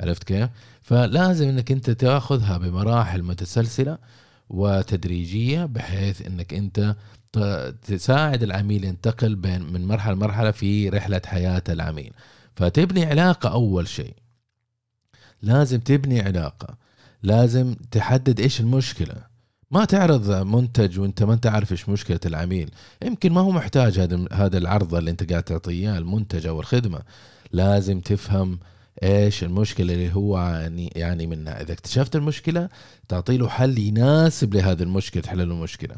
عرفت 0.00 0.24
كيف؟ 0.24 0.50
فلازم 0.82 1.48
إنك 1.48 1.72
أنت 1.72 1.90
تأخذها 1.90 2.58
بمراحل 2.58 3.22
متسلسلة 3.22 3.98
وتدريجية 4.50 5.64
بحيث 5.64 6.26
إنك 6.26 6.54
أنت 6.54 6.96
تساعد 7.82 8.42
العميل 8.42 8.84
ينتقل 8.84 9.34
بين 9.34 9.72
من 9.72 9.86
مرحلة 9.86 10.14
لمرحلة 10.14 10.50
في 10.50 10.88
رحلة 10.88 11.20
حياة 11.26 11.62
العميل. 11.68 12.12
فتبني 12.56 13.04
علاقة 13.04 13.52
أول 13.52 13.88
شيء. 13.88 14.14
لازم 15.42 15.80
تبني 15.80 16.20
علاقة. 16.20 16.76
لازم 17.22 17.74
تحدد 17.90 18.40
إيش 18.40 18.60
المشكلة. 18.60 19.14
ما 19.70 19.84
تعرض 19.84 20.30
منتج 20.30 20.98
وأنت 20.98 21.22
ما 21.22 21.34
انت 21.34 21.46
عارف 21.46 21.72
إيش 21.72 21.88
مشكلة 21.88 22.20
العميل. 22.26 22.70
يمكن 23.02 23.32
ما 23.32 23.40
هو 23.40 23.50
محتاج 23.50 23.98
هذا 23.98 24.24
هذا 24.32 24.58
العرض 24.58 24.94
اللي 24.94 25.10
أنت 25.10 25.30
قاعد 25.30 25.42
تعطيه 25.42 25.98
المنتج 25.98 26.46
أو 26.46 26.60
الخدمة. 26.60 27.00
لازم 27.52 28.00
تفهم 28.00 28.58
إيش 29.02 29.44
المشكلة 29.44 29.94
اللي 29.94 30.14
هو 30.14 30.38
يعني 30.38 30.92
يعني 30.96 31.26
منها؟ 31.26 31.62
إذا 31.62 31.72
اكتشفت 31.72 32.16
المشكلة 32.16 32.68
تعطي 33.08 33.36
له 33.36 33.48
حل 33.48 33.78
يناسب 33.78 34.54
لهذه 34.54 34.82
المشكلة 34.82 35.22
تحل 35.22 35.38
له 35.38 35.54
المشكلة. 35.54 35.96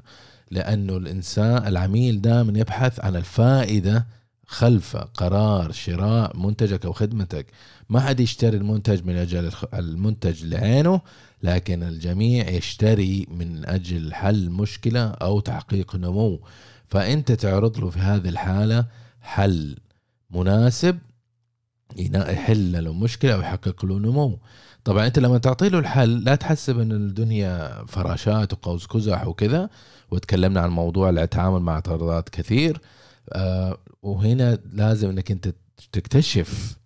لأنه 0.51 0.97
الإنسان 0.97 1.67
العميل 1.67 2.21
دائما 2.21 2.59
يبحث 2.59 3.01
عن 3.01 3.17
الفائدة 3.17 4.07
خلف 4.47 4.97
قرار 4.97 5.73
شراء 5.73 6.37
منتجك 6.37 6.85
أو 6.85 6.93
خدمتك. 6.93 7.47
ما 7.89 8.01
حد 8.01 8.21
يشتري 8.21 8.57
المنتج 8.57 9.05
من 9.05 9.17
أجل 9.17 9.51
المنتج 9.75 10.45
لعينه 10.45 11.01
لكن 11.43 11.83
الجميع 11.83 12.49
يشتري 12.49 13.27
من 13.31 13.67
أجل 13.67 14.15
حل 14.15 14.51
مشكلة 14.51 15.09
أو 15.09 15.41
تحقيق 15.41 15.97
نمو. 15.97 16.41
فأنت 16.89 17.33
تعرض 17.33 17.79
له 17.79 17.91
في 17.91 17.99
هذه 17.99 18.29
الحالة 18.29 18.87
حل 19.21 19.77
مناسب 20.31 20.99
يحل 22.01 22.85
له 22.85 22.93
مشكلة 22.93 23.35
أو 23.35 23.41
يحقق 23.41 23.85
له 23.85 23.99
نمو. 23.99 24.39
طبعا 24.85 25.07
أنت 25.07 25.19
لما 25.19 25.39
تعطي 25.39 25.69
له 25.69 25.79
الحل 25.79 26.25
لا 26.25 26.35
تحسب 26.35 26.79
إن 26.79 26.93
الدنيا 26.93 27.85
فراشات 27.89 28.53
وقوس 28.53 28.87
قزح 28.87 29.27
وكذا 29.27 29.71
وتكلمنا 30.11 30.61
عن 30.61 30.71
موضوع 30.71 31.11
التعامل 31.11 31.61
مع 31.61 31.75
اعتراضات 31.75 32.29
كثير. 32.29 32.81
آه 33.33 33.79
وهنا 34.03 34.59
لازم 34.73 35.11
إنك 35.11 35.31
أنت 35.31 35.55
تكتشف 35.93 36.77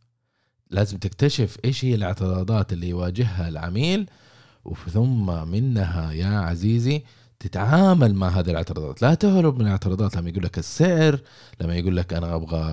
لازم 0.70 0.98
تكتشف 0.98 1.56
إيش 1.64 1.84
هي 1.84 1.94
الاعتراضات 1.94 2.72
اللي 2.72 2.88
يواجهها 2.88 3.48
العميل 3.48 4.06
وثم 4.64 5.48
منها 5.48 6.12
يا 6.12 6.26
عزيزي 6.26 7.02
تتعامل 7.44 8.14
مع 8.14 8.28
هذه 8.28 8.50
الاعتراضات. 8.50 9.02
لا 9.02 9.14
تهرب 9.14 9.58
من 9.58 9.66
الاعتراضات. 9.66 10.16
لما 10.16 10.30
يقول 10.30 10.44
لك 10.44 10.58
السعر 10.58 11.20
لما 11.60 11.74
يقول 11.76 11.96
لك 11.96 12.12
أنا 12.12 12.34
أبغى 12.34 12.64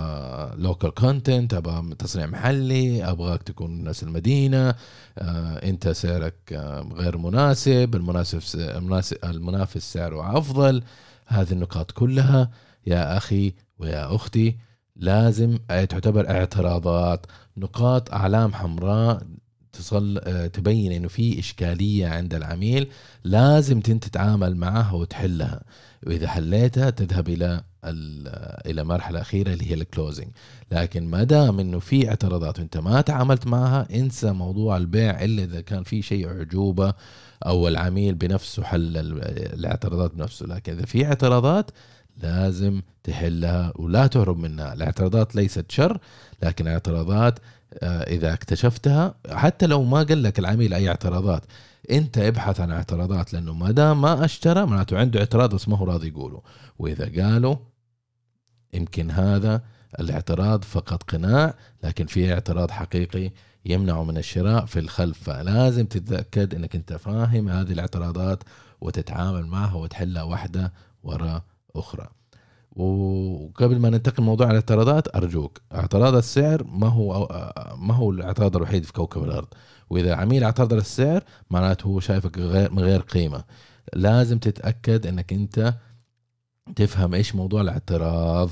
local 0.57 0.89
content 0.93 1.53
أبغى 1.53 1.95
تصنيع 1.95 2.25
محلي 2.25 3.03
أبغاك 3.03 3.43
تكون 3.43 3.83
نفس 3.83 4.03
المدينة 4.03 4.75
آه 5.17 5.69
أنت 5.69 5.89
سعرك 5.89 6.35
آه 6.53 6.81
غير 6.93 7.17
مناسب 7.17 7.95
المناسب 7.95 8.39
المنافس 9.23 9.93
سعره 9.93 10.37
أفضل. 10.37 10.83
هذه 11.27 11.51
النقاط 11.51 11.91
كلها 11.91 12.51
يا 12.87 13.17
أخي 13.17 13.53
ويا 13.79 14.15
أختي 14.15 14.57
لازم 14.95 15.57
تعتبر 15.67 16.29
اعتراضات. 16.29 17.25
نقاط 17.57 18.11
أعلام 18.11 18.53
حمراء 18.53 19.21
تصل 19.73 20.17
آه، 20.23 20.47
تبين 20.47 20.91
إنه 20.91 21.07
في 21.07 21.39
إشكالية 21.39 22.07
عند 22.07 22.33
العميل 22.33 22.87
لازم 23.23 23.77
انت 23.77 23.91
تتعامل 23.91 24.55
معها 24.55 24.93
وتحلها. 24.93 25.61
وإذا 26.07 26.27
حليتها 26.27 26.89
تذهب 26.89 27.29
إلى 27.29 27.63
إلى 28.65 28.83
مرحلة 28.83 29.21
أخيرة 29.21 29.53
اللي 29.53 29.69
هي 29.69 29.73
الكلوزنج 29.73 30.27
لكن 30.71 31.07
ما 31.07 31.23
دام 31.23 31.59
إنه 31.59 31.79
في 31.79 32.09
اعتراضات 32.09 32.59
وإنت 32.59 32.77
ما 32.77 33.01
تعاملت 33.01 33.47
معها 33.47 33.87
انسى 33.93 34.31
موضوع 34.31 34.77
البيع 34.77 35.23
إلا 35.23 35.43
إذا 35.43 35.61
كان 35.61 35.83
في 35.83 36.01
شيء 36.01 36.27
أعجوبة 36.27 36.93
أو 37.45 37.67
العميل 37.67 38.15
بنفسه 38.15 38.63
حل 38.63 38.97
الاعتراضات 39.53 40.13
بنفسه. 40.13 40.45
لكن 40.45 40.73
إذا 40.73 40.85
في 40.85 41.05
اعتراضات 41.05 41.71
لازم 42.23 42.81
تحلها 43.03 43.73
ولا 43.75 44.07
تهرب 44.07 44.37
منها. 44.37 44.73
الاعتراضات 44.73 45.35
ليست 45.35 45.71
شر 45.71 45.99
لكن 46.43 46.67
اعتراضات 46.67 47.39
آه، 47.73 48.01
إذا 48.01 48.33
اكتشفتها 48.33 49.15
حتى 49.29 49.67
لو 49.67 49.83
ما 49.83 50.03
قال 50.03 50.23
لك 50.23 50.39
العميل 50.39 50.73
أي 50.73 50.89
اعتراضات 50.89 51.43
أنت 51.91 52.17
ابحث 52.17 52.59
عن 52.59 52.71
اعتراضات 52.71 53.33
لأنه 53.33 53.53
ما 53.53 53.71
دام 53.71 54.01
ما 54.01 54.25
أشترى 54.25 54.65
معناته 54.65 54.97
عنده 54.99 55.19
اعتراض 55.19 55.55
بس 55.55 55.69
ما 55.69 55.77
هو 55.77 55.85
راضي 55.85 56.07
يقوله. 56.07 56.41
وإذا 56.79 57.23
قالوا 57.23 57.55
يمكن 58.73 59.11
هذا 59.11 59.61
الاعتراض 59.99 60.63
فقط 60.63 61.03
قناع 61.03 61.53
لكن 61.83 62.05
في 62.05 62.33
اعتراض 62.33 62.71
حقيقي 62.71 63.31
يمنعه 63.65 64.03
من 64.03 64.17
الشراء 64.17 64.65
في 64.65 64.79
الخلف. 64.79 65.23
فلازم 65.23 65.85
تتأكد 65.85 66.55
إنك 66.55 66.75
أنت 66.75 66.93
فاهم 66.93 67.49
هذه 67.49 67.71
الاعتراضات 67.71 68.43
وتتعامل 68.81 69.45
معها 69.45 69.75
وتحلها 69.75 70.23
واحدة 70.23 70.73
وراء 71.03 71.43
أخرى. 71.75 72.07
وقبل 72.75 73.79
ما 73.79 73.89
ننتقل 73.89 74.23
موضوع 74.23 74.49
الاعتراضات 74.49 75.15
أرجوك 75.15 75.61
اعتراض 75.73 76.15
السعر 76.15 76.63
ما 76.63 76.87
هو 76.87 77.27
ما 77.77 77.93
هو 77.93 78.11
الاعتراض 78.11 78.55
الوحيد 78.55 78.85
في 78.85 78.93
كوكب 78.93 79.23
الأرض؟ 79.23 79.47
وإذا 79.89 80.15
عميل 80.15 80.43
اعترض 80.43 80.73
على 80.73 80.81
السعر 80.81 81.23
معناته 81.49 81.87
هو 81.87 81.99
شايفك 81.99 82.37
غير 82.37 82.71
من 82.71 82.79
غير 82.79 82.99
قيمة. 83.01 83.43
لازم 83.93 84.39
تتأكد 84.39 85.07
إنك 85.07 85.33
أنت 85.33 85.73
تفهم 86.75 87.13
إيش 87.13 87.35
موضوع 87.35 87.61
الاعتراض 87.61 88.49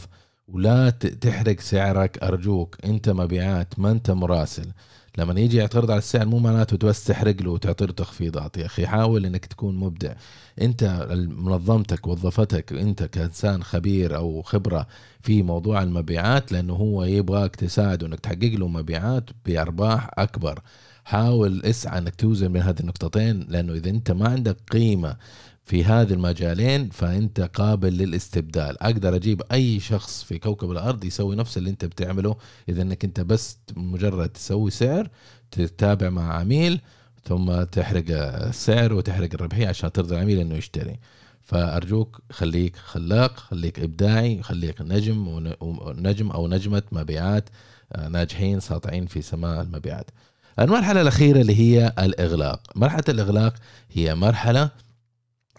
ولا 0.48 0.90
تحرق 0.90 1.60
سعرك. 1.60 2.24
أرجوك 2.24 2.78
أنت 2.86 3.10
مبيعات 3.10 3.80
ما 3.80 3.92
أنت 3.92 4.12
مراسل. 4.12 4.72
لما 5.18 5.40
يجي 5.40 5.58
يعترض 5.58 5.92
على 5.92 5.98
السعر 5.98 6.26
مو 6.26 6.40
معناته 6.40 6.88
بس 6.88 7.04
تحرق 7.04 7.42
له 7.42 7.52
وتعطي 7.52 7.86
له 7.86 7.92
تخفيضات. 7.92 8.58
يا 8.58 8.66
أخي 8.66 8.88
حاول 8.88 9.26
إنك 9.26 9.46
تكون 9.46 9.76
مبدع. 9.76 10.14
انت 10.62 11.08
منظمتك 11.30 12.08
وظفتك 12.08 12.74
انت 12.74 13.04
كإنسان 13.04 13.64
خبير 13.64 14.16
أو 14.16 14.42
خبرة 14.42 14.88
في 15.22 15.44
موضوع 15.44 15.84
المبيعات 15.84 16.52
لأنه 16.52 16.74
هو 16.74 17.04
يبغاك 17.04 17.56
تساعده 17.56 18.08
انك 18.08 18.20
تحقق 18.20 18.54
له 18.54 18.68
مبيعات 18.68 19.30
بأرباح 19.46 20.10
أكبر. 20.18 20.60
حاول 21.04 21.62
اسعى 21.66 21.98
إنك 21.98 22.16
توزن 22.16 22.54
بين 22.54 22.62
هذه 22.62 22.80
النقطتين 22.80 23.46
لأنه 23.50 23.74
إذا 23.74 23.90
أنت 23.90 24.12
ما 24.12 24.30
عندك 24.30 24.58
قيمة 24.72 25.18
في 25.66 25.84
هذه 25.84 26.14
المجالين 26.14 26.90
فأنت 26.90 27.42
قابل 27.42 27.98
للاستبدال. 27.98 28.84
أقدر 28.84 29.16
أجيب 29.16 29.42
أي 29.52 29.80
شخص 29.80 30.24
في 30.24 30.40
كوكب 30.40 30.72
الأرض 30.72 31.04
يسوي 31.06 31.36
نفس 31.36 31.58
اللي 31.58 31.70
أنت 31.70 31.86
بتعمله. 31.86 32.36
إذا 32.70 32.82
إنك 32.82 33.06
أنت 33.06 33.20
بس 33.20 33.58
مجرد 33.76 34.30
تسوي 34.30 34.72
سعر 34.72 35.10
تتابع 35.52 36.10
مع 36.10 36.34
عميل 36.34 36.82
ثم 37.24 37.64
تحرق 37.64 38.04
السعر 38.10 38.94
وتحرق 38.94 39.30
الربحية 39.34 39.68
عشان 39.68 39.92
ترضي 39.92 40.16
العميل 40.16 40.40
إنه 40.40 40.56
يشتري. 40.56 41.00
فأرجوك 41.42 42.22
خليك 42.32 42.76
خلاق 42.76 43.38
خليك 43.40 43.80
إبداعي 43.80 44.44
خليك 44.44 44.82
نجم 44.82 45.28
ونجم 45.62 46.32
أو 46.32 46.48
نجمة 46.48 46.84
مبيعات 46.92 47.50
آه، 47.94 48.08
ناجحين 48.08 48.60
ساطعين 48.60 49.06
في 49.06 49.22
سماء 49.22 49.62
المبيعات. 49.62 50.12
المرحلة 50.60 51.02
الأخيرة 51.02 51.42
اللي 51.42 51.56
هي 51.56 51.94
الإغلاق. 52.00 52.62
مرحلة 52.76 53.04
الإغلاق 53.10 53.54
هي 53.92 54.16
مرحلة 54.16 54.70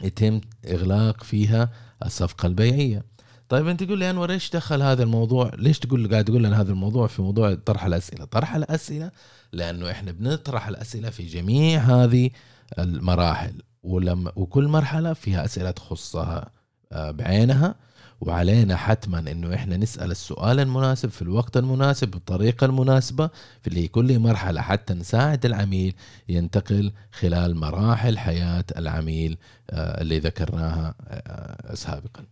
يتم 0.03 0.41
إغلاق 0.67 1.25
فيها 1.25 1.71
الصفقة 2.05 2.47
البيعية. 2.47 3.03
طيب 3.51 3.69
أنت 3.69 3.83
تقول 3.83 3.99
لي 3.99 4.11
انور 4.11 4.31
إيش 4.31 4.51
دخل 4.51 4.83
هذا 4.83 5.03
الموضوع؟ 5.03 5.51
ليش 5.59 5.79
تقول 5.79 6.11
قاعد 6.11 6.25
تقول 6.25 6.45
لنا 6.45 6.61
هذا 6.61 6.73
الموضوع 6.73 7.07
في 7.07 7.23
موضوع 7.23 7.55
طرح 7.55 7.85
الأسئلة؟ 7.85 8.25
طرح 8.25 8.55
الأسئلة 8.55 9.11
لأنه 9.53 9.91
إحنا 9.91 10.13
بنطرح 10.13 10.69
الأسئلة 10.69 11.11
في 11.11 11.27
جميع 11.27 11.81
هذه 11.81 12.31
المراحل 12.79 13.63
ولما 13.83 14.33
وكل 14.37 14.69
مرحلة 14.69 15.13
فيها 15.13 15.45
أسئلة 15.45 15.71
تخصها 15.71 16.51
آه، 16.93 17.11
بعينها 17.11 17.75
وعلينا 18.21 18.77
حتما 18.77 19.19
إنه 19.19 19.55
إحنا 19.55 19.77
نسأل 19.77 20.11
السؤال 20.11 20.61
المناسب 20.61 21.09
في 21.09 21.23
الوقت 21.23 21.57
المناسب 21.57 22.09
بالطريقة 22.11 22.65
المناسبة 22.65 23.31
في 23.63 23.89
كل 23.89 24.19
مرحلة 24.19 24.61
حتى 24.61 24.95
نساعد 24.95 25.47
العميل 25.47 25.95
ينتقل 26.29 26.93
خلال 27.13 27.57
مراحل 27.57 28.19
حياة 28.19 28.65
العميل 28.77 29.39
آه، 29.71 30.01
اللي 30.01 30.19
ذكرناها 30.19 30.95
آه، 31.09 31.75
سابقا. 31.75 32.25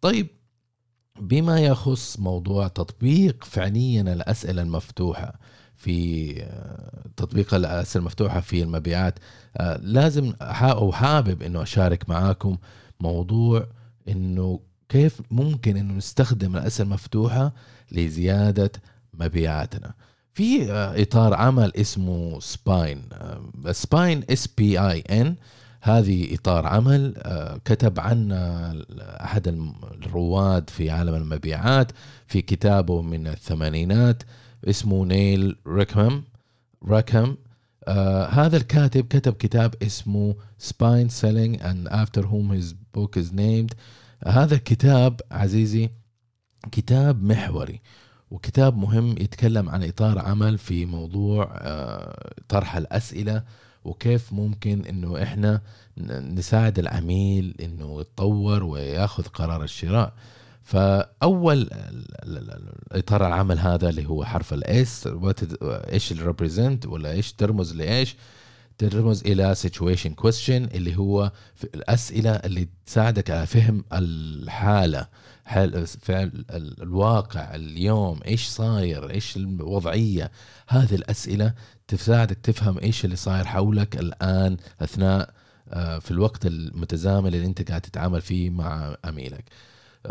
طيب 0.00 0.26
بما 1.20 1.60
يخص 1.60 2.18
موضوع 2.18 2.68
تطبيق 2.68 3.44
فعليا 3.44 4.02
الأسئلة 4.02 4.62
المفتوحة 4.62 5.38
في 5.76 6.34
آه، 6.42 7.04
تطبيق 7.16 7.54
الأسئلة 7.54 8.00
المفتوحة 8.00 8.40
في 8.40 8.62
المبيعات 8.62 9.18
لازم 9.80 10.32
أو 10.42 10.92
حابب 10.92 11.42
إنه 11.42 11.62
أشارك 11.62 12.08
معاكم 12.08 12.56
موضوع 13.00 13.66
إنه 14.08 14.60
كيف 14.88 15.20
ممكن 15.30 15.76
إنه 15.76 15.94
نستخدم 15.94 16.56
الأسئلة 16.56 16.86
المفتوحة 16.88 17.52
لزيادة 17.92 18.72
مبيعاتنا. 19.14 19.94
في 20.34 20.72
آه، 20.72 21.02
إطار 21.02 21.34
عمل 21.34 21.76
اسمه 21.76 22.40
SPIN 22.40 23.02
SPIN 23.70 24.24
S 24.30 24.46
P 24.46 24.78
I 24.80 25.00
N 25.00 25.36
هذه 25.80 26.34
إطار 26.34 26.66
عمل 26.66 27.14
آه، 27.18 27.60
كتب 27.64 28.00
عنه 28.00 28.34
أحد 29.00 29.48
الرواد 29.48 30.70
في 30.70 30.90
عالم 30.90 31.14
المبيعات 31.14 31.92
في 32.26 32.42
كتابه 32.42 33.02
من 33.02 33.26
الثمانينات 33.26 34.22
اسمه 34.64 35.04
نيل 35.04 35.56
راكم 35.66 36.22
راكم 36.88 37.36
آه 37.88 38.26
هذا 38.26 38.56
الكاتب 38.56 39.06
كتب 39.06 39.32
كتاب 39.32 39.74
اسمه 39.82 40.34
SPIN 40.58 41.08
Selling 41.08 41.56
and 41.60 41.88
after 41.92 42.22
whom 42.22 42.50
his 42.50 42.74
book 42.94 43.16
is 43.16 43.32
named. 43.32 43.74
هذا 44.26 44.54
الكتاب 44.54 45.20
عزيزي 45.30 45.90
كتاب 46.72 47.22
محوري 47.22 47.80
وكتاب 48.30 48.76
مهم 48.76 49.10
يتكلم 49.10 49.68
عن 49.68 49.84
إطار 49.84 50.18
عمل 50.18 50.58
في 50.58 50.86
موضوع 50.86 51.48
آه، 51.52 52.34
طرح 52.48 52.76
الأسئلة 52.76 53.42
وكيف 53.88 54.32
ممكن 54.32 54.84
إنه 54.84 55.22
إحنا 55.22 55.60
نساعد 56.08 56.78
العميل 56.78 57.54
إنه 57.60 58.00
يتطور 58.00 58.64
وياخذ 58.64 59.22
قرار 59.22 59.64
الشراء. 59.64 60.12
فأول 60.62 61.68
إطار 62.92 63.26
العمل 63.26 63.58
هذا 63.58 63.88
اللي 63.88 64.06
هو 64.06 64.24
حرف 64.24 64.52
الاس 64.52 65.08
إيش 65.62 66.12
اللي 66.12 66.24
ولا 66.86 67.12
إيش 67.12 67.32
ترمز 67.32 67.74
لإيش؟ 67.74 68.16
ترمز 68.78 69.22
إلى 69.26 69.54
situation 69.54 70.24
question 70.24 70.74
اللي 70.74 70.96
هو 70.96 71.32
الأسئلة 71.74 72.30
اللي 72.30 72.68
تساعدك 72.86 73.30
على 73.30 73.46
فهم 73.46 73.84
الحالة 73.92 75.08
حال 75.44 75.86
فعل 75.86 76.44
الواقع 76.80 77.54
اليوم 77.54 78.20
إيش 78.26 78.46
صاير 78.46 79.10
إيش 79.10 79.36
الوضعية. 79.36 80.30
هذه 80.68 80.94
الأسئلة 80.94 81.54
تساعدك 81.88 82.38
تفهم 82.42 82.78
إيش 82.78 83.04
اللي 83.04 83.16
صاير 83.16 83.44
حولك 83.44 83.96
الآن 83.96 84.56
أثناء 84.80 85.34
آه، 85.68 85.98
في 85.98 86.10
الوقت 86.10 86.46
المتزامن 86.46 87.26
اللي 87.34 87.46
أنت 87.46 87.68
قاعد 87.68 87.80
تتعامل 87.80 88.20
فيه 88.20 88.50
مع 88.50 88.96
عميلك 89.04 89.44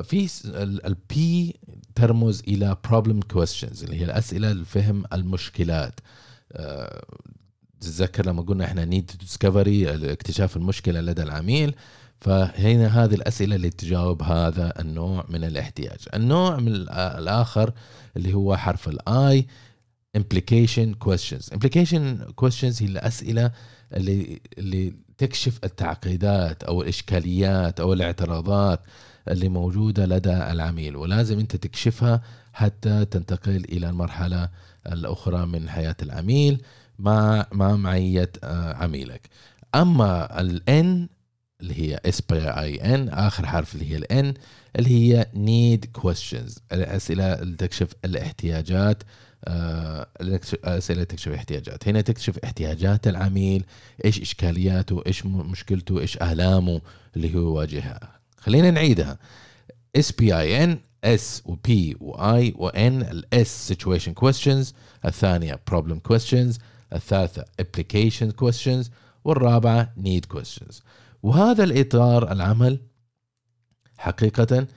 في 0.03 0.29
البي 0.85 1.55
ترمز 1.95 2.43
إلى 2.47 2.77
problem 2.87 3.35
questions 3.35 3.83
اللي 3.83 3.99
هي 3.99 4.05
الأسئلة 4.05 4.53
لفهم 4.53 5.03
المشكلات. 5.13 5.99
آه، 6.51 7.05
تتذكر 7.79 8.25
لما 8.25 8.41
قلنا 8.41 8.65
إحنا 8.65 8.85
need 8.85 9.11
discovery 9.19 10.11
اكتشاف 10.11 10.57
المشكلة 10.57 11.01
لدى 11.01 11.23
العميل 11.23 11.75
فهنا 12.21 13.03
هذه 13.03 13.15
الأسئلة 13.15 13.55
اللي 13.55 13.69
تجاوب 13.69 14.23
هذا 14.23 14.73
النوع 14.79 15.25
من 15.29 15.43
الاحتياج. 15.43 15.99
النوع 16.13 16.57
من 16.57 16.75
الآخر 16.97 17.73
اللي 18.17 18.33
هو 18.33 18.57
حرف 18.57 18.89
ال 18.89 19.18
I 19.18 19.47
implication 20.17 20.95
questions. 21.07 21.49
Implication 21.53 22.03
questions 22.41 22.81
هي 22.81 22.87
الأسئلة 22.87 23.51
اللي 23.93 24.41
اللي 24.57 24.93
تكشف 25.17 25.59
التعقيدات 25.63 26.63
أو 26.63 26.81
الإشكاليات 26.81 27.79
أو 27.79 27.93
الاعتراضات 27.93 28.79
اللي 29.27 29.49
موجودة 29.49 30.05
لدى 30.05 30.33
العميل 30.33 30.95
ولازم 30.95 31.39
أنت 31.39 31.55
تكشفها 31.55 32.21
حتى 32.53 33.05
تنتقل 33.05 33.55
إلى 33.55 33.89
المرحلة 33.89 34.49
الأخرى 34.87 35.45
من 35.45 35.69
حياة 35.69 35.95
العميل 36.01 36.61
مع 36.99 37.47
مع 37.51 37.75
معية 37.75 38.31
آه، 38.43 38.73
عميلك. 38.73 39.29
أما 39.75 40.41
ال 40.41 40.75
N 40.75 41.09
اللي 41.61 41.73
هي 41.81 41.99
S 42.05 42.21
P 42.21 42.49
I 42.49 42.95
N 42.95 43.09
آخر 43.09 43.45
حرف 43.47 43.75
اللي 43.75 43.91
هي 43.91 43.97
ال 43.97 44.15
N 44.15 44.33
اللي 44.75 44.89
هي 44.89 45.27
need 45.33 45.85
questions 45.85 46.59
الأسئلة 46.71 47.33
اللي 47.33 47.57
تكشف 47.57 47.87
الاحتياجات 48.05 49.03
آه، 49.45 50.07
أسئلة 50.63 51.03
تكشف 51.03 51.27
الاحتياجات 51.27 51.87
هنا 51.87 52.01
تكشف 52.01 52.37
احتياجات 52.37 53.07
العميل 53.07 53.65
إيش 54.05 54.21
إشكالياته 54.21 55.03
إيش 55.07 55.25
مشكلته 55.25 55.99
إيش 55.99 56.17
آلامه 56.17 56.81
اللي 57.15 57.35
هو 57.35 57.39
يواجهها. 57.39 58.19
خلينا 58.37 58.71
نعيدها. 58.71 59.19
اس 59.95 60.11
بي 60.11 60.39
اي 60.39 60.63
ان 60.63 60.79
اس 61.03 61.41
وبي 61.45 61.97
واي 61.99 62.53
وان 62.57 63.01
الاس 63.01 63.73
situation 63.73 64.11
questions 64.25 64.73
الثانية 65.05 65.59
problem 65.71 65.97
questions 66.13 66.59
الثالثة 66.93 67.45
implication 67.61 68.31
questions 68.45 68.89
والرابعة 69.23 69.93
need 70.03 70.37
questions. 70.37 70.81
وهذا 71.23 71.63
الإطار 71.63 72.31
العمل 72.31 72.79
حقيقة 73.97 74.57
آه، 74.57 74.67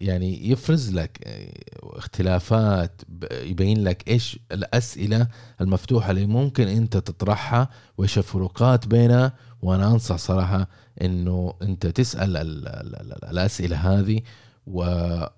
يعني 0.00 0.50
يفرز 0.50 0.92
لك 0.92 1.20
آه، 1.24 1.52
اختلافات 1.82 3.02
يبين 3.32 3.84
لك 3.84 4.08
إيش 4.08 4.38
الأسئلة 4.52 5.28
المفتوحة 5.60 6.10
اللي 6.10 6.26
ممكن 6.26 6.68
أنت 6.68 6.96
تطرحها 6.96 7.68
وإيش 7.98 8.18
الفروقات 8.18 8.86
بينها. 8.86 9.32
وأنا 9.62 9.86
أنصح 9.86 10.16
صراحة 10.16 10.68
إنه 11.02 11.54
أنت 11.62 11.86
تسأل 11.86 12.36
الأسئلة 13.24 13.76
هذه 13.76 14.20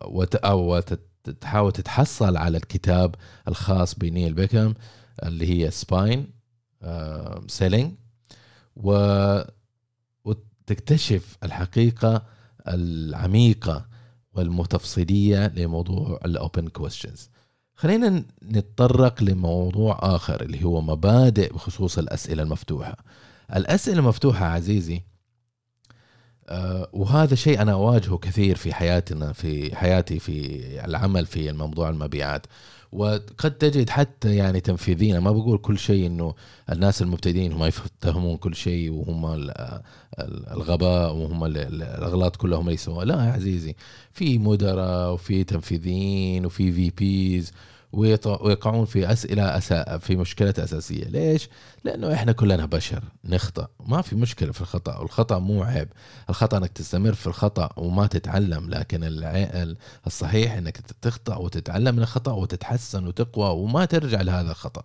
وتحاول 0.04 0.82
تتحصل 1.72 2.37
على 2.37 2.56
الكتاب 2.56 3.14
الخاص 3.48 3.94
بنيل 3.94 4.34
راكم 4.34 4.74
اللي 5.22 5.64
هي 5.64 5.70
SPIN 5.70 6.30
Selling 7.46 7.92
و 8.76 8.92
وتكتشف 10.24 11.37
الحقيقة 11.42 12.22
العميقة 12.68 13.88
والتفصيلية 14.38 15.46
لموضوع 15.46 16.20
ال 16.24 16.33
open 16.33 16.68
questions 16.68 17.30
خلينا 17.74 18.24
نتطرق 18.42 19.22
لموضوع 19.22 19.98
آخر 20.03 20.42
اللي 20.42 20.64
هو 20.64 20.81
مبادئ 20.81 21.53
بخصوص 21.53 21.98
الأسئلة 21.98 22.42
المفتوحة. 22.42 22.96
الأسئلة 23.57 23.98
المفتوحة 23.98 24.46
عزيزي 24.46 25.03
آه، 26.48 26.88
وهذا 26.92 27.35
شيء 27.35 27.62
أنا 27.62 27.72
أواجهه 27.72 28.18
كثير 28.18 28.57
في 28.57 28.74
حياتنا 28.74 29.33
في 29.33 29.77
حياتي 29.77 30.18
في 30.18 30.61
العمل 30.85 31.27
في 31.27 31.51
الموضوع 31.51 31.88
المبيعات. 31.88 32.46
وقد 32.92 33.59
تجد 33.59 33.90
حتى 33.90 34.37
يعني 34.37 34.61
تنفيذيا 34.61 35.20
ما 35.20 35.33
بقول 35.33 35.59
كل 35.59 35.79
شيء 35.79 36.07
إنه 36.07 36.35
الناس 36.72 37.03
المبتدئين 37.03 37.53
هم 37.53 37.64
يفتهمون 37.64 38.37
كل 38.37 38.55
شيء 38.55 38.90
وهم 38.90 39.51
الغباء 40.51 41.14
وهم 41.14 41.44
الأغلاط 41.44 42.37
كلها 42.37 42.59
هم 42.59 42.70
يسووها. 42.70 43.05
لا 43.05 43.14
يا 43.14 43.33
عزيزي 43.33 43.74
في 44.12 44.38
مدراء 44.38 45.12
وفي 45.12 45.44
تنفيذيين 45.44 46.46
وفي 46.46 46.72
في 46.72 46.90
بيز 46.90 47.53
ويقعون 47.92 48.85
في 48.85 49.12
أسئلة 49.12 49.57
أسا 49.59 49.98
في 49.98 50.16
مشكلة 50.16 50.55
أساسية. 50.59 51.05
ليش؟ 51.05 51.48
لأنه 51.85 52.14
إحنا 52.14 52.33
كلنا 52.33 52.66
بشر 52.66 53.03
نخطأ. 53.24 53.68
ما 53.87 54.03
في 54.03 54.16
مشكلة 54.16 54.53
في 54.53 54.61
الخطأ. 54.61 54.98
والخطا 54.98 55.38
مو 55.38 55.62
عيب. 55.62 55.88
الخطأ 56.31 56.59
إنك 56.59 56.72
تستمر 56.72 57.14
في 57.14 57.27
الخطأ 57.27 57.70
وما 57.77 58.07
تتعلم 58.07 58.70
لكن 58.70 59.01
الصحيح 60.07 60.53
إنك 60.53 60.77
تخطأ 61.03 61.37
وتتعلم 61.37 61.94
من 61.94 62.03
الخطأ 62.03 62.33
وتتحسن 62.33 63.07
وتقوى 63.07 63.51
وما 63.62 63.85
ترجع 63.85 64.20
لهذا 64.20 64.51
الخطأ. 64.51 64.83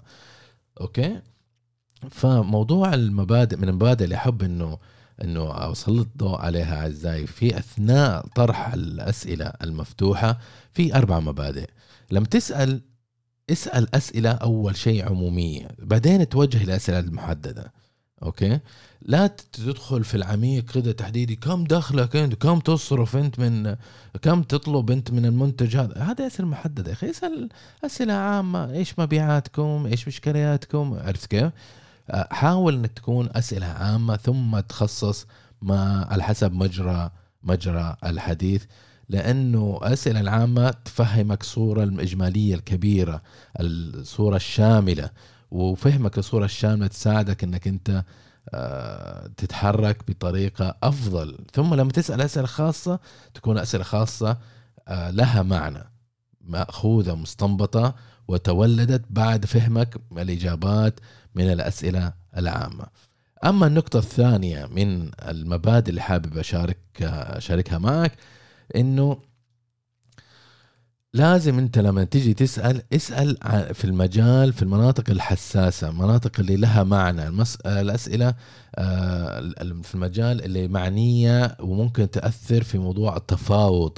أوكي؟ 0.82 1.22
فموضوع 2.12 2.94
المبادئ 2.94 3.58
من 3.58 3.70
المبادئ 3.70 4.04
اللي 4.04 4.16
أحب 4.16 4.44
انه 4.44 4.78
إنه 5.24 5.72
اسلط 5.72 6.08
الضوء 6.08 6.42
عليها 6.42 6.82
أعزائي. 6.82 7.28
في 7.28 7.58
أثناء 7.58 8.28
طرح 8.36 8.74
الأسئلة 8.74 9.46
المفتوحة 9.46 10.40
في 10.74 10.96
أربع 10.96 11.20
مبادئ. 11.20 11.70
لما 12.12 12.26
تسأل 12.26 12.82
اسأل 13.50 13.96
أسئلة 13.96 14.32
أول 14.32 14.76
شيء 14.76 15.10
عمومية. 15.10 15.68
بعدين 15.80 16.30
توجه 16.30 16.64
الأسئلة 16.64 17.00
المحددة. 17.00 17.74
أوكي؟ 18.24 18.60
لا 19.02 19.28
تدخل 19.28 20.04
في 20.04 20.16
العميق 20.16 20.66
كده 20.66 20.92
تحديدي. 20.92 21.36
كم 21.36 21.64
دخلك 21.64 22.16
أنت؟ 22.16 22.36
كم 22.36 22.60
تصرف 22.60 23.16
أنت 23.16 23.40
من 23.40 23.76
كم 24.22 24.44
تطلب 24.44 24.92
أنت 24.92 25.12
من 25.12 25.26
المنتج 25.26 25.78
هذا؟ 25.78 25.98
هذا 25.98 26.28
أسئلة 26.28 26.48
محددة. 26.48 26.90
يا 26.90 26.94
أخي 26.94 27.10
اسأل 27.10 27.50
أسئلة 27.86 28.14
عامة. 28.14 28.72
إيش 28.74 29.00
مبيعاتكم؟ 29.00 29.86
إيش 29.92 30.08
مشكلاتكم 30.08 30.94
عرفت 30.94 31.26
كيف؟ 31.26 31.52
آه، 32.10 32.28
حاول 32.32 32.74
إنك 32.74 32.92
تكون 32.92 33.30
أسئلة 33.32 33.66
عامة 33.66 34.18
ثم 34.18 34.60
تخصص 34.60 35.26
ما 35.62 36.08
على 36.12 36.24
حسب 36.24 36.54
مجرى 36.54 37.12
مجرى 37.44 37.96
الحديث. 38.06 38.64
لأنه 39.10 39.80
الأسئلة 39.84 40.20
العامة 40.20 40.70
تفهمك 40.86 41.42
الصورة 41.42 41.84
الإجمالية 41.84 42.56
الكبيرة 42.56 43.22
الصورة 43.60 44.36
الشاملة 44.36 45.10
وفهمك 45.52 46.18
للصوره 46.18 46.46
الشاملة 46.46 46.88
تساعدك 46.88 47.44
إنك 47.44 47.68
أنت 47.68 48.04
آه، 48.54 49.28
تتحرك 49.38 50.04
بطريقة 50.08 50.78
أفضل 50.84 51.38
ثم 51.54 51.74
لما 51.74 51.92
تسأل 51.92 52.22
أسئلة 52.22 52.46
خاصة 52.46 53.00
تكون 53.34 53.58
أسئلة 53.58 53.84
خاصة 53.84 54.38
آه، 54.88 55.12
لها 55.12 55.42
معنى 55.42 55.92
مأخوذة 56.42 57.16
مستنبطة 57.16 57.96
وتولدت 58.28 59.06
بعد 59.10 59.46
فهمك 59.46 59.98
الإجابات 60.12 61.00
من 61.36 61.52
الأسئلة 61.52 62.14
العامة. 62.38 62.86
أما 63.46 63.68
النقطة 63.68 64.00
الثانية 64.00 64.66
من 64.66 65.12
المبادئ 65.30 65.90
اللي 65.90 66.02
حابب 66.02 66.38
أشارك 66.38 66.78
أشاركها 67.02 67.78
معك 67.78 68.12
إنه 68.76 69.18
لازم 71.14 71.60
أنت 71.60 71.80
لما 71.80 72.04
تيجي 72.04 72.34
تسأل 72.34 72.82
اسأل 72.94 73.38
في 73.74 73.86
المجال 73.86 74.54
في 74.54 74.62
المناطق 74.62 75.10
الحساسة 75.10 75.90
المناطق 75.90 76.40
اللي 76.40 76.56
لها 76.58 76.84
معنى 76.84 77.28
المس... 77.28 77.56
الأسئلة 77.56 78.34
آه، 78.76 79.40
في 79.84 79.96
المجال 79.96 80.46
اللي 80.46 80.68
معنية 80.68 81.58
وممكن 81.60 82.12
تأثر 82.12 82.64
في 82.64 82.78
موضوع 82.78 83.18
التفاوض. 83.18 83.98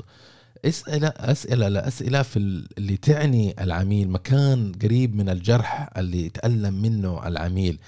اسئله 0.65 1.07
أسئلة 1.07 1.67
لاسئله 1.67 2.21
في 2.21 2.39
اللي 2.77 2.97
تعني 2.97 3.55
العميل 3.63 4.09
مكان 4.09 4.71
قريب 4.83 5.15
من 5.15 5.29
الجرح 5.29 5.89
اللي 5.97 6.25
يتألم 6.25 6.73
منه 6.73 7.27
العميل. 7.27 7.79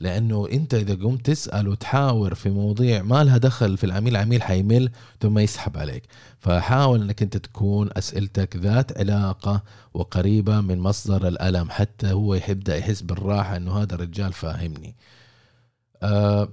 لأنه 0.00 0.48
أنت 0.52 0.74
إذا 0.74 0.94
قمت 0.94 1.26
تسأل 1.26 1.68
وتحاور 1.68 2.34
في 2.34 2.50
مواضيع 2.50 3.02
ما 3.02 3.24
لها 3.24 3.38
دخل 3.38 3.76
في 3.76 3.84
العميل 3.84 4.16
العميل 4.16 4.42
حيمل 4.42 4.90
ثم 5.20 5.38
يسحب 5.38 5.78
عليك. 5.78 6.02
فحاول 6.38 7.02
إنك 7.02 7.22
أنت 7.22 7.36
تكون 7.36 7.88
أسئلتك 7.96 8.56
ذات 8.56 8.98
علاقة 8.98 9.62
وقريبة 9.94 10.60
من 10.60 10.78
مصدر 10.78 11.28
الألم 11.28 11.70
حتى 11.70 12.12
هو 12.12 12.34
يبدا 12.34 12.76
يحس 12.76 13.02
بالراحة 13.02 13.56
إنه 13.56 13.82
هذا 13.82 13.94
الرجال 13.94 14.32
فاهمني. 14.32 14.96
أه 16.02 16.48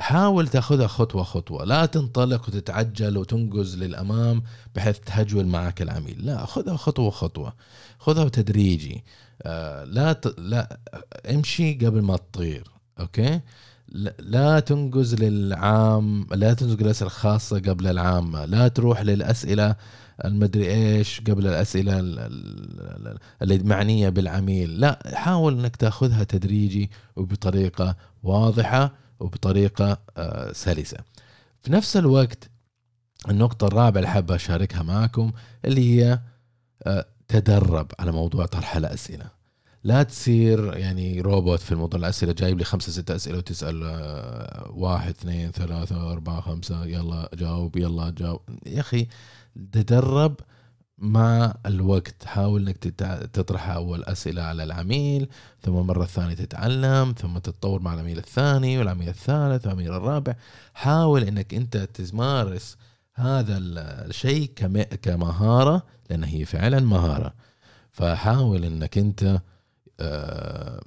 حاول 0.00 0.48
تأخذها 0.48 0.86
خطوة 0.86 1.22
خطوة. 1.22 1.64
لا 1.64 1.86
تنطلق 1.86 2.48
وتتعجل 2.48 3.18
وتنقز 3.18 3.76
للأمام 3.76 4.42
بحيث 4.74 4.98
تهجول 4.98 5.46
معك 5.46 5.82
العميل. 5.82 6.26
لا 6.26 6.46
خذها 6.46 6.76
خطوة 6.76 7.10
خطوة. 7.10 7.54
خذها 7.98 8.28
تدريجي. 8.28 9.04
آه 9.42 9.84
لا 9.84 10.12
ت... 10.12 10.40
لا 10.40 10.78
امشي 11.30 11.74
قبل 11.74 12.02
ما 12.02 12.16
تطير 12.16 12.64
أوكي؟ 13.00 13.40
لا 14.18 14.60
تنقز 14.60 15.14
للعام 15.14 16.26
لا 16.32 16.54
تنقز 16.54 16.82
للأسئلة 16.82 17.06
الخاصة 17.06 17.58
قبل 17.58 17.86
العامة 17.86 18.44
لا 18.44 18.68
تروح 18.68 19.00
للأسئلة 19.00 19.76
المدري 20.24 20.70
إيش 20.70 21.20
قبل 21.20 21.46
الأسئلة 21.46 21.98
اللي 23.42 23.58
معنية 23.58 24.08
بالعميل 24.08 24.80
لا 24.80 24.98
حاول 25.14 25.58
إنك 25.58 25.76
تاخذها 25.76 26.24
تدريجي 26.24 26.90
وبطريقة 27.16 27.96
واضحة 28.22 28.92
وبطريقة 29.20 29.98
آه، 30.16 30.52
سلسة. 30.52 30.98
في 31.62 31.72
نفس 31.72 31.96
الوقت 31.96 32.50
النقطة 33.28 33.66
الرابعة 33.66 33.98
اللي 33.98 34.08
حابة 34.08 34.34
أشاركها 34.34 34.82
معكم 34.82 35.32
اللي 35.64 35.94
هي 36.02 36.20
آه، 36.82 37.06
تدرب 37.30 37.92
على 37.98 38.12
موضوع 38.12 38.46
طرح 38.46 38.76
الأسئلة. 38.76 39.26
لا 39.84 40.02
تصير 40.02 40.76
يعني 40.76 41.20
روبوت 41.20 41.60
في 41.60 41.72
الموضوع 41.72 42.00
الأسئلة 42.00 42.32
جايب 42.32 42.58
لي 42.58 42.64
خمسة 42.64 42.92
ستة 42.92 43.16
أسئلة 43.16 43.38
وتسأل 43.38 43.82
آه، 43.84 44.70
واحد 44.74 45.08
اثنين 45.08 45.50
ثلاثة 45.50 46.12
أربعة 46.12 46.40
خمسة 46.40 46.84
يلا 46.84 47.30
جاوب 47.34 47.76
يلا 47.76 48.10
جاوب. 48.10 48.40
يا 48.66 48.80
أخي 48.80 49.06
تدرب 49.72 50.34
مع 50.98 51.54
الوقت. 51.66 52.24
حاول 52.24 52.68
إنك 52.68 52.76
تطرح 53.32 53.70
أول 53.70 54.04
أسئلة 54.04 54.42
على 54.42 54.64
العميل 54.64 55.28
ثم 55.62 55.72
مرة 55.72 56.04
ثانية 56.04 56.34
تتعلم 56.34 57.14
ثم 57.18 57.38
تتطور 57.38 57.82
مع 57.82 57.94
العميل 57.94 58.18
الثاني 58.18 58.78
والعميل 58.78 59.08
الثالث 59.08 59.66
والعميل 59.66 59.92
الرابع. 59.92 60.34
حاول 60.74 61.24
إنك 61.24 61.54
أنت 61.54 61.76
تمارس 61.76 62.76
هذا 63.20 63.58
الشيء 63.58 64.46
كمهارة 65.02 65.86
لأن 66.10 66.24
هي 66.24 66.44
فعلا 66.44 66.80
مهارة. 66.80 67.34
فحاول 67.92 68.64
إنك 68.64 68.98
أنت 68.98 69.40
آه، 70.00 70.80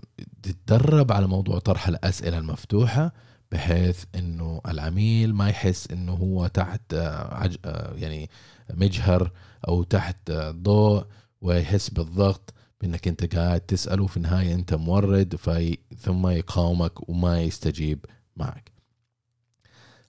تتدرب 0.44 1.12
على 1.12 1.28
موضوع 1.28 1.60
طرح 1.60 1.88
الأسئلة 1.88 2.38
المفتوحة 2.38 3.14
بحيث 3.52 4.04
إنه 4.16 4.62
العميل 4.68 5.34
ما 5.34 5.50
يحس 5.50 5.92
إنه 5.92 6.12
هو 6.14 6.48
تحت 6.48 6.94
آه، 6.94 7.50
آه، 7.66 7.94
يعني 7.96 8.30
مجهر 8.74 9.32
أو 9.68 9.84
تحت 9.84 10.32
ضوء 10.32 11.06
ويحس 11.42 11.90
بالضغط 11.90 12.54
بإنك 12.82 13.08
أنت 13.08 13.36
قاعد 13.36 13.62
تسأله 13.62 14.08
في 14.08 14.18
النهاية 14.18 14.54
أنت 14.54 14.74
مورد 14.74 15.36
في 15.36 15.78
ثم 15.98 16.28
يقاومك 16.28 17.10
وما 17.10 17.42
يستجيب 17.42 18.06
معك. 18.36 18.72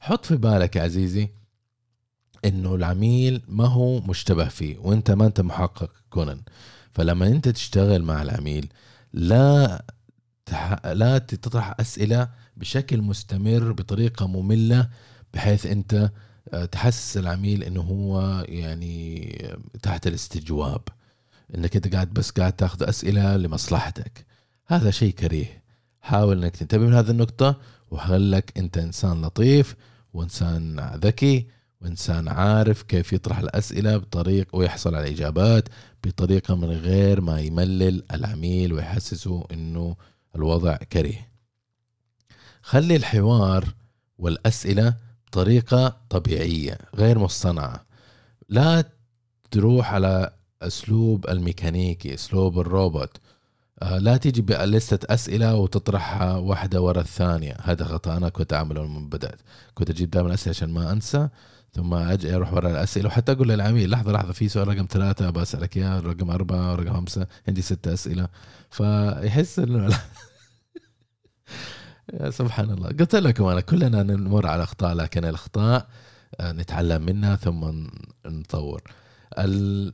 حط 0.01 0.25
في 0.27 0.37
بالك 0.37 0.77
يا 0.77 0.83
عزيزي 0.83 1.31
إنه 2.45 2.75
العميل 2.75 3.43
ما 3.49 3.67
هو 3.67 4.01
مشتبه 4.01 4.49
فيه 4.49 4.79
وأنت 4.79 5.11
ما 5.11 5.27
أنت 5.27 5.41
محقق 5.41 5.91
كونن 6.11 6.41
فلما 6.93 7.27
أنت 7.27 7.49
تشتغل 7.49 8.03
مع 8.03 8.23
العميل 8.23 8.69
لا 9.13 9.85
تح... 10.47 10.87
لا 10.87 11.19
تطرح 11.19 11.75
أسئلة 11.81 12.29
بشكل 12.57 13.03
مستمر 13.03 13.73
بطريقة 13.73 14.27
مملة 14.27 14.89
بحيث 15.35 15.67
أنت 15.67 16.11
آه، 16.53 16.65
تحسس 16.65 17.17
العميل 17.17 17.63
إنه 17.65 17.81
هو 17.81 18.45
يعني 18.49 19.39
تحت 19.83 20.07
الاستجواب. 20.07 20.83
إنك 21.55 21.77
أنت 21.77 21.95
قاعد 21.95 22.11
بس 22.11 22.31
قاعد 22.31 22.53
تاخذ 22.53 22.89
أسئلة 22.89 23.37
لمصلحتك. 23.37 24.27
هذا 24.67 24.91
شيء 24.91 25.13
كريه. 25.13 25.63
حاول 26.01 26.43
إنك 26.43 26.57
تنتبه 26.57 26.87
من 26.87 26.95
هذه 26.95 27.11
النقطه 27.11 27.61
وخلك 27.91 28.59
أنت 28.59 28.79
إنسان 28.79 29.23
لطيف 29.23 29.77
وإنسان 30.15 30.91
ذكي 30.95 31.47
وإنسان 31.81 32.29
عارف 32.29 32.83
كيف 32.83 33.13
يطرح 33.13 33.39
الأسئلة 33.39 33.97
بطريق 33.97 34.57
ويحصل 34.57 34.95
على 34.95 35.11
إجابات 35.11 35.69
بطريقة 36.05 36.55
من 36.55 36.71
غير 36.71 37.21
ما 37.21 37.41
يملل 37.41 38.03
العميل 38.13 38.73
ويحسسه 38.73 39.45
إنه 39.53 39.97
الوضع 40.37 40.77
كريه 40.77 41.35
خلي 42.63 42.97
الحوار 42.97 43.65
والأسئلة 44.19 44.95
بطريقة 45.27 45.97
طبيعية 46.11 46.79
غير 46.95 47.19
مصطنعة. 47.19 47.85
لا 48.49 48.85
تروح 49.51 49.95
على 49.95 50.33
أسلوب 50.63 51.29
الميكانيكي 51.29 52.15
أسلوب 52.15 52.59
الروبوت. 52.61 53.17
آه، 53.83 53.99
لا 53.99 54.17
تيجي 54.17 54.43
بلستة 54.43 55.15
أسئلة 55.15 55.55
وتطرحها 55.57 56.37
واحدة 56.37 56.81
ورا 56.81 57.01
الثانية. 57.01 57.57
هذا 57.63 57.85
خطأ 57.85 58.17
أنا 58.17 58.29
كنت 58.29 58.53
أعمله 58.53 58.87
من 58.87 59.09
بدأت. 59.09 59.41
كنت 59.75 59.91
أجيب 59.91 60.11
دائما 60.11 60.35
أسئلة 60.35 60.51
عشان 60.57 60.71
ما 60.71 60.93
أنسى. 60.93 61.29
ثم 61.75 61.95
أجي 61.95 62.37
أروح 62.37 62.53
ورا 62.55 62.71
الأسئلة. 62.71 63.07
وحتى 63.07 63.33
أقول 63.33 63.49
للعميل 63.49 63.91
لحظة 63.91 64.13
لحظة 64.13 64.33
في 64.33 64.49
سؤال 64.49 64.69
رقم 64.69 64.87
ثلاثة 64.91 65.31
بسألك 65.31 65.77
إياه 65.77 66.01
رقم 66.01 66.31
أربعة 66.31 66.75
رقم 66.75 66.95
خمسة 66.95 67.27
عندي 67.49 67.63
ستة 67.63 67.93
أسئلة. 67.93 68.29
فيحس 68.71 69.59
إنه 69.59 69.99
يا 72.21 72.31
سبحان 72.31 72.71
الله. 72.71 72.89
قلت 72.89 73.17
لكم 73.17 73.45
أنا 73.45 73.61
كلنا 73.61 74.03
نمر 74.03 74.47
على 74.47 74.63
أخطاء 74.63 74.95
لكن 74.95 75.25
الأخطاء 75.25 75.89
آه، 76.41 76.53
نتعلم 76.53 77.03
منها 77.03 77.37
ثم 77.37 77.89
نطور. 78.27 78.83
ال... 79.39 79.93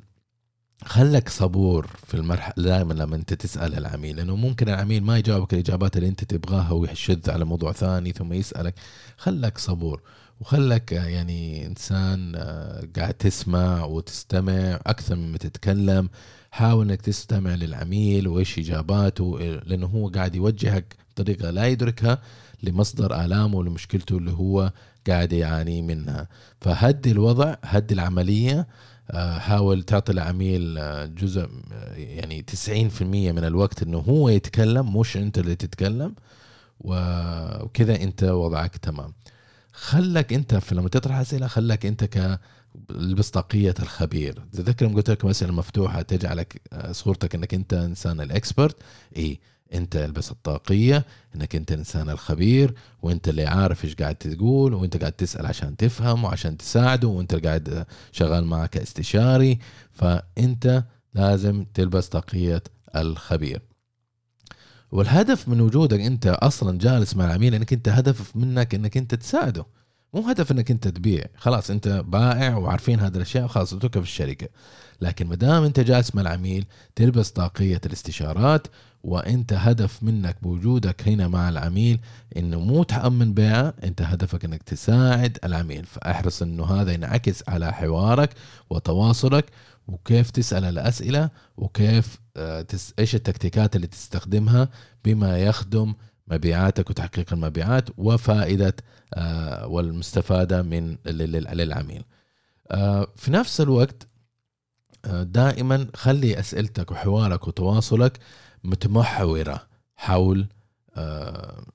خلك 0.84 1.28
صبور 1.28 1.86
في 2.06 2.14
المرحلة 2.14 2.54
دائما 2.64 2.92
لما 2.92 3.16
أنت 3.16 3.34
تسأل 3.34 3.74
العميل 3.78 4.16
لأنه 4.16 4.36
ممكن 4.36 4.68
العميل 4.68 5.02
ما 5.02 5.18
يجاوبك 5.18 5.54
الإجابات 5.54 5.96
اللي 5.96 6.08
أنت 6.08 6.24
تبغاها 6.24 6.72
ويشذ 6.72 7.30
على 7.30 7.44
موضوع 7.44 7.72
ثاني 7.72 8.12
ثم 8.12 8.32
يسألك. 8.32 8.74
خلك 9.16 9.58
صبور. 9.58 10.02
وخلك 10.40 10.92
يعني 10.92 11.66
إنسان 11.66 12.32
آه، 12.36 12.88
قاعد 12.96 13.14
تسمع 13.14 13.84
وتستمع 13.84 14.80
أكثر 14.86 15.16
مما 15.16 15.38
تتكلم. 15.38 16.08
حاول 16.50 16.90
إنك 16.90 17.00
تستمع 17.00 17.54
للعميل 17.54 18.28
وإيش 18.28 18.58
إجاباته 18.58 19.38
لأنه 19.66 19.86
هو 19.86 20.08
قاعد 20.08 20.34
يوجهك 20.34 20.96
بطريقة 21.10 21.50
لا 21.50 21.66
يدركها 21.66 22.18
لمصدر 22.62 23.24
آلامه 23.24 23.56
ولمشكلته 23.58 24.18
اللي 24.18 24.30
هو 24.32 24.72
قاعد 25.08 25.32
يعاني 25.32 25.82
منها. 25.82 26.28
فهدي 26.60 27.10
الوضع 27.10 27.56
هدي 27.64 27.94
العملية 27.94 28.66
آه، 29.10 29.38
حاول 29.38 29.82
تعطي 29.82 30.12
العميل 30.12 30.78
آه، 30.78 31.06
جزء 31.06 31.48
يعني 31.96 32.42
90% 32.42 33.32
من 33.32 33.44
الوقت 33.44 33.82
إنه 33.82 33.98
هو 33.98 34.28
يتكلم 34.28 34.96
مش 34.96 35.16
أنت 35.16 35.38
اللي 35.38 35.56
تتكلم 35.56 36.14
وكذا 36.80 38.02
أنت 38.02 38.24
وضعك 38.24 38.76
تمام. 38.76 39.12
خلك 39.80 40.32
انت 40.32 40.54
في 40.54 40.74
لما 40.74 40.88
تطرح 40.88 41.16
أسئلة 41.16 41.46
خلك 41.46 41.86
انت 41.86 42.04
ك 42.04 42.40
المصداقية 42.90 43.74
الخبير. 43.80 44.44
تذكر 44.52 44.86
لما 44.86 44.94
قلت 44.94 45.10
لك 45.10 45.24
مسألة 45.24 45.52
مفتوحة 45.52 46.02
تجعلك 46.02 46.62
صورتك 46.90 47.34
إنك 47.34 47.54
أنت 47.54 47.74
إنسان 47.74 48.20
الإكسبرت. 48.20 48.76
إي 49.16 49.40
أنت 49.74 49.96
البس 49.96 50.30
الطاقيه 50.30 51.06
إنك 51.34 51.56
أنت 51.56 51.72
الانسان 51.72 52.10
الخبير 52.10 52.74
وأنت 53.02 53.28
اللي 53.28 53.46
عارف 53.46 53.84
إيش 53.84 53.94
قاعد 53.94 54.14
تقول 54.14 54.74
وأنت 54.74 54.96
قاعد 54.96 55.12
تسأل 55.12 55.46
عشان 55.46 55.76
تفهم 55.76 56.24
وعشان 56.24 56.56
تساعده 56.56 57.08
وأنت 57.08 57.46
قاعد 57.46 57.86
شغال 58.12 58.44
معك 58.44 58.70
كاستشاري 58.70 59.58
فأنت 59.92 60.84
لازم 61.14 61.64
تلبس 61.74 62.08
طاقية 62.08 62.62
الخبير. 62.96 63.62
والهدف 64.92 65.48
من 65.48 65.60
وجودك 65.60 66.00
انت 66.00 66.26
أصلا 66.26 66.78
جالس 66.78 67.16
مع 67.16 67.24
العميل 67.24 67.54
انك 67.54 67.72
انت 67.72 67.88
هدف 67.88 68.36
منك 68.36 68.74
انك 68.74 68.96
انت 68.96 69.14
تساعده. 69.14 69.66
مو 70.14 70.20
هدف 70.28 70.52
انك 70.52 70.70
انت 70.70 70.88
تبيع. 70.88 71.24
خلاص 71.36 71.70
انت 71.70 71.88
بائع 71.88 72.56
وعارفين 72.56 73.00
هذه 73.00 73.16
الأشياء 73.16 73.46
خلاص 73.46 73.72
اتركها 73.72 74.00
في 74.00 74.06
الشركة. 74.06 74.48
لكن 75.00 75.26
ما 75.26 75.34
دام 75.34 75.64
انت 75.64 75.80
جالس 75.80 76.14
مع 76.14 76.22
العميل 76.22 76.66
تلبس 76.96 77.30
طاقية 77.30 77.80
الاستشارات 77.86 78.66
وانت 79.04 79.52
هدف 79.52 80.02
منك 80.02 80.36
بوجودك 80.42 81.08
هنا 81.08 81.28
مع 81.28 81.48
العميل 81.48 82.00
انه 82.36 82.60
مو 82.60 82.82
تأمن 82.82 83.34
بيعه 83.34 83.74
انت 83.84 84.02
هدفك 84.02 84.44
انك 84.44 84.62
تساعد 84.62 85.38
العميل. 85.44 85.86
فأحرص 85.86 86.42
انه 86.42 86.64
هذا 86.64 86.92
ينعكس 86.92 87.42
على 87.48 87.72
حوارك 87.72 88.30
وتواصلك 88.70 89.44
وكيف 89.92 90.30
تسأل 90.30 90.64
الأسئلة 90.64 91.30
وكيف 91.56 92.20
آه،. 92.36 92.66
إيش 92.98 93.14
التكتيكات 93.14 93.76
اللي 93.76 93.86
تستخدمها 93.86 94.68
بما 95.04 95.38
يخدم 95.38 95.94
مبيعاتك 96.28 96.90
وتحقيق 96.90 97.32
المبيعات 97.32 97.88
وفائدة 97.98 98.76
آه، 99.14 99.66
والمستفادة 99.66 100.62
من 100.62 100.96
للعميل 101.06 102.04
آه، 102.70 103.06
في 103.16 103.30
نفس 103.30 103.60
الوقت 103.60 104.06
دائما 105.22 105.86
خلي 105.94 106.38
أسئلتك 106.38 106.90
وحوارك 106.90 107.48
وتواصلك 107.48 108.18
متمحورة 108.64 109.66
حول 109.96 110.46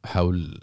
حول 0.06 0.60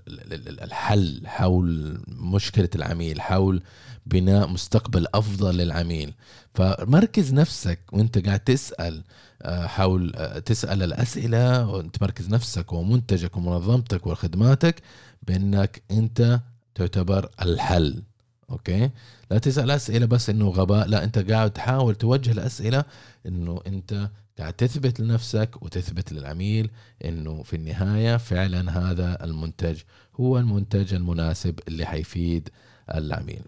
الحل 0.63 1.23
حول 1.27 2.01
مشكلة 2.09 2.69
العميل 2.75 3.21
حول 3.21 3.63
بناء 4.07 4.49
مستقبل 4.49 5.07
أفضل 5.15 5.57
للعميل. 5.57 6.15
فمركز 6.55 7.33
نفسك 7.35 7.79
وأنت 7.93 8.27
قاعد 8.27 8.41
تسأل 8.41 9.03
آه، 9.43 9.67
حول 9.67 10.13
آه، 10.17 10.39
تسأل 10.39 10.83
الأسئلة 10.83 11.69
وأنت 11.69 12.03
مركز 12.03 12.29
نفسك 12.29 12.73
ومنتجك 12.73 13.37
ومنظمتك 13.37 14.07
وخدماتك 14.07 14.83
بأنك 15.23 15.83
أنت 15.91 16.41
تعتبر 16.75 17.29
الحل. 17.43 18.03
أوكي؟ 18.51 18.91
لا 19.31 19.39
تسأل 19.39 19.71
أسئلة 19.71 20.07
بس 20.07 20.31
إنه 20.31 20.49
غباء 20.49 20.89
لا 20.89 21.05
أنت 21.05 21.19
قاعد 21.31 21.51
تحاول 21.51 21.95
توجه 21.95 22.33
الأسئلة 22.33 22.85
إنه 23.27 23.61
أنت 23.67 24.09
قاعد 24.39 24.53
تثبت 24.53 25.01
لنفسك 25.01 25.63
وتثبت 25.63 26.13
للعميل 26.13 26.71
إنه 27.05 27.43
في 27.43 27.57
النهاية 27.57 28.17
فعلا 28.17 28.79
هذا 28.79 29.25
المنتج 29.25 29.81
هو 30.15 30.39
المنتج 30.39 30.95
المناسب 30.95 31.61
اللي 31.69 31.87
حيفيد 31.87 32.49
العميل. 32.95 33.43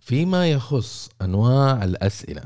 فيما 0.00 0.50
يخص 0.50 1.10
أنواع 1.22 1.84
الأسئلة 1.84 2.42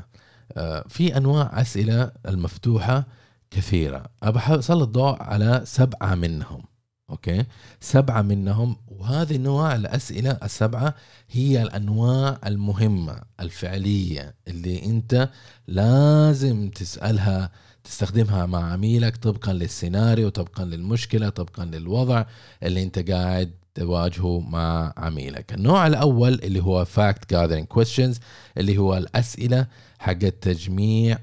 آه، 0.57 0.85
في 0.89 1.17
أنواع 1.17 1.61
أسئلة 1.61 2.11
المفتوحة 2.27 3.07
كثيرة 3.51 4.05
أسلط 4.23 4.81
الضوء 4.81 5.23
على 5.23 5.61
سبعة 5.65 6.15
منهم 6.15 6.63
أوكي؟ 7.11 7.43
سبعة 7.79 8.21
منهم 8.21 8.75
وهذه 8.87 9.35
انواع 9.35 9.75
الأسئلة 9.75 10.31
السبعة 10.43 10.95
هي 11.31 11.61
الأنواع 11.61 12.39
المهمة 12.45 13.21
الفعلية 13.39 14.35
اللي 14.47 14.85
أنت 14.85 15.29
لازم 15.67 16.69
تسألها 16.69 17.51
تستخدمها 17.83 18.45
مع 18.45 18.71
عميلك 18.71 19.17
طبقا 19.17 19.53
للسيناريو 19.53 20.29
طبقا 20.29 20.65
للمشكلة 20.65 21.29
طبقا 21.29 21.65
للوضع 21.65 22.25
اللي 22.63 22.83
أنت 22.83 23.11
قاعد 23.11 23.51
تواجهه 23.75 24.39
مع 24.39 24.93
عميلك. 24.97 25.53
النوع 25.53 25.87
الأول 25.87 26.33
اللي 26.33 26.63
هو 26.63 26.85
fact 26.85 27.33
gathering 27.33 27.77
questions 27.79 28.19
اللي 28.57 28.77
هو 28.77 28.97
الأسئلة 28.97 29.67
حق 29.99 30.13
تجميع 30.13 31.19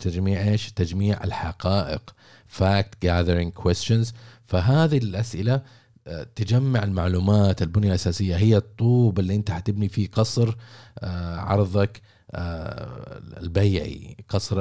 تجميع 0.00 0.48
إيش؟ 0.48 0.72
تجميع 0.72 1.24
الحقائق. 1.24 2.14
fact 2.58 2.94
gathering 3.04 3.50
questions 3.52 4.12
فهذه 4.48 4.98
الأسئلة 4.98 5.62
آه، 6.06 6.26
تجمع 6.36 6.82
المعلومات 6.82 7.62
البنية 7.62 7.88
الأساسية. 7.88 8.36
هي 8.36 8.56
الطوب 8.56 9.18
اللي 9.18 9.34
أنت 9.34 9.50
حتبني 9.50 9.88
فيه 9.88 10.08
قصر 10.12 10.56
آه، 10.98 11.36
عرضك 11.36 12.02
آه، 12.30 13.20
البيعي 13.40 14.16
قصر 14.28 14.56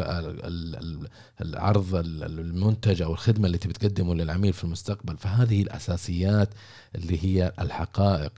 العرض 1.42 1.96
المنتج 1.96 3.02
أو 3.02 3.14
الخدمة 3.14 3.48
اللي 3.48 3.58
تبي 3.58 3.74
تقدمه 3.74 4.16
للعميل 4.16 4.54
في 4.54 4.64
المستقبل. 4.64 5.18
فهذه 5.18 5.62
الأساسيات 5.62 6.50
اللي 6.96 7.24
هي 7.24 7.54
الحقائق. 7.60 8.32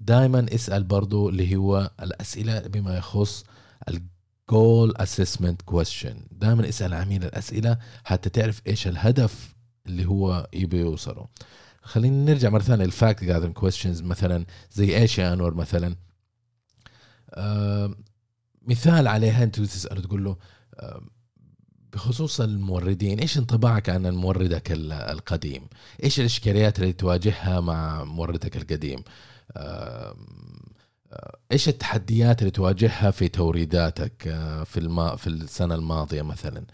دائما 0.00 0.46
اسأل 0.54 0.84
برضو 0.84 1.28
اللي 1.28 1.56
هو 1.56 1.90
الأسئلة 2.02 2.60
بما 2.60 2.96
يخص 2.96 3.44
ال 3.88 4.10
goal 4.10 4.96
assessment 4.96 5.62
question 5.62 6.16
دائما 6.32 6.68
اسأل 6.68 6.86
العميل 6.86 7.24
الأسئلة 7.24 7.78
حتى 8.04 8.30
تعرف 8.30 8.62
إيش 8.66 8.88
الهدف 8.88 9.53
اللي 9.86 10.04
هو 10.06 10.48
يبي 10.52 10.78
يوصله 10.78 11.28
خلينا 11.82 12.32
نرجع 12.32 12.50
مرة 12.50 12.62
ثانية 12.62 12.84
ال 12.84 12.92
fact 12.92 13.24
gathering 13.24 13.52
questions 13.52 14.02
مثلا 14.02 14.46
زي 14.72 14.96
إيش 14.98 15.18
يا 15.18 15.32
أنور 15.32 15.54
مثلا؟ 15.54 15.96
مثال 18.62 19.08
عليها 19.08 19.44
أنت 19.44 19.60
تسأله 19.60 20.00
تقول 20.00 20.24
له 20.24 20.36
بخصوص 21.92 22.40
الموردين 22.40 23.18
إيش 23.18 23.38
انطباعك 23.38 23.90
عن 23.90 24.14
موردك 24.14 24.72
القديم؟ 24.72 25.68
إيش 26.04 26.20
الإشكاليات 26.20 26.78
اللي 26.78 26.92
تواجهها 26.92 27.60
مع 27.60 28.04
موردك 28.04 28.56
القديم؟ 28.56 29.04
إيش 31.52 31.68
التحديات 31.68 32.40
اللي 32.40 32.50
تواجهها 32.50 33.10
في 33.10 33.28
توريداتك 33.28 34.28
آه، 34.28 34.64
في 34.64 34.80
الما 34.80 35.16
في 35.16 35.26
السنة 35.26 35.74
الماضية 35.74 36.22
مثلا؟ 36.22 36.64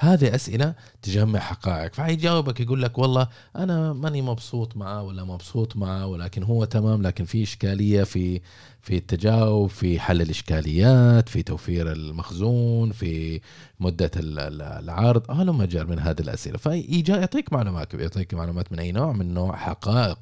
هذه 0.00 0.34
أسئلة 0.34 0.74
تجمع 1.02 1.38
حقائق. 1.38 1.94
فحيجاوبك 1.94 2.60
يقول 2.60 2.82
لك 2.82 2.98
والله 2.98 3.28
أنا 3.56 3.92
ماني 3.92 4.22
مبسوط 4.22 4.76
معاه 4.76 5.02
ولا 5.02 5.24
مبسوط 5.24 5.76
معاه 5.76 6.06
ولكن 6.06 6.42
هو 6.42 6.64
تمام 6.64 7.02
لكن 7.02 7.24
في 7.24 7.42
إشكالية 7.42 8.02
في 8.02 8.40
في 8.82 8.96
التجاوب 8.96 9.70
في 9.70 10.00
حل 10.00 10.22
الإشكاليات 10.22 11.28
في 11.28 11.42
توفير 11.42 11.92
المخزون 11.92 12.92
في 12.92 13.40
مدة 13.80 14.10
العرض. 14.16 15.30
هذا 15.30 15.52
مجال 15.52 15.88
من 15.88 15.98
هذه 15.98 16.20
الأسئلة. 16.20 16.58
فيعطيك 16.58 17.52
معلومات 17.52 17.94
يعطيك 17.94 18.34
معلومات 18.34 18.72
من 18.72 18.78
أي 18.78 18.92
نوع؟ 18.92 19.12
من 19.12 19.34
نوع 19.34 19.56
حقائق. 19.56 20.18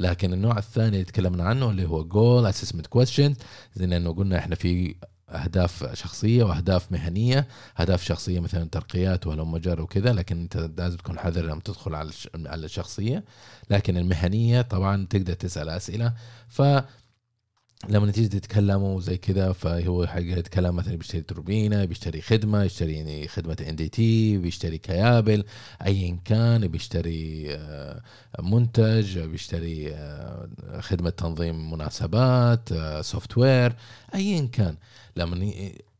لكن 0.00 0.32
النوع 0.32 0.58
الثاني 0.58 0.88
اللي 0.88 1.04
تكلمنا 1.04 1.44
عنه 1.44 1.70
اللي 1.70 1.86
هو 1.88 2.04
goal 2.04 2.46
assessment 2.46 2.86
question 2.86 3.34
زي 3.74 3.84
انه 3.84 4.12
قلنا 4.12 4.38
إحنا 4.38 4.54
في 4.54 4.94
أهداف 5.30 5.94
شخصية 5.94 6.44
وأهداف 6.44 6.92
مهنية 6.92 7.46
أهداف 7.80 8.04
شخصية 8.04 8.40
مثلا 8.40 8.68
ترقيات 8.68 9.26
وهلم 9.26 9.56
جر 9.56 9.80
وكذا 9.82 10.12
لكن 10.12 10.40
أنت 10.40 10.70
لازم 10.78 10.96
تكون 10.96 11.18
حذر 11.18 11.42
لما 11.44 11.60
تدخل 11.64 11.94
على 11.94 12.10
على 12.34 12.64
الشخصية. 12.64 13.24
لكن 13.70 13.96
المهنية 13.96 14.62
طبعا 14.62 15.06
تقدر 15.10 15.32
تسأل 15.34 15.68
أسئلة. 15.68 16.12
ف 16.48 16.62
لما 17.88 18.10
تيجي 18.12 18.28
تتكلموا 18.28 19.00
زي 19.00 19.16
كذا 19.16 19.52
فهو 19.52 20.06
حق 20.06 20.20
يتكلم 20.22 20.76
مثلا 20.76 20.96
بيشتري 20.96 21.20
توربينة 21.22 21.84
بيشتري 21.84 22.20
خدمة 22.20 22.62
يشتري 22.62 22.92
يعني 22.92 23.28
خدمة 23.28 23.56
NDT 23.68 24.38
بيشتري 24.38 24.78
كيابل 24.78 25.44
ايا 25.86 26.18
كان 26.24 26.68
بيشتري 26.68 27.46
آه، 27.54 28.02
منتج 28.42 29.18
بيشتري 29.18 29.94
آه، 29.94 30.48
خدمة 30.80 31.10
تنظيم 31.10 31.70
مناسبات 31.72 32.68
software 33.00 33.72
ايا 34.14 34.46
كان. 34.52 34.76
لما 35.16 35.50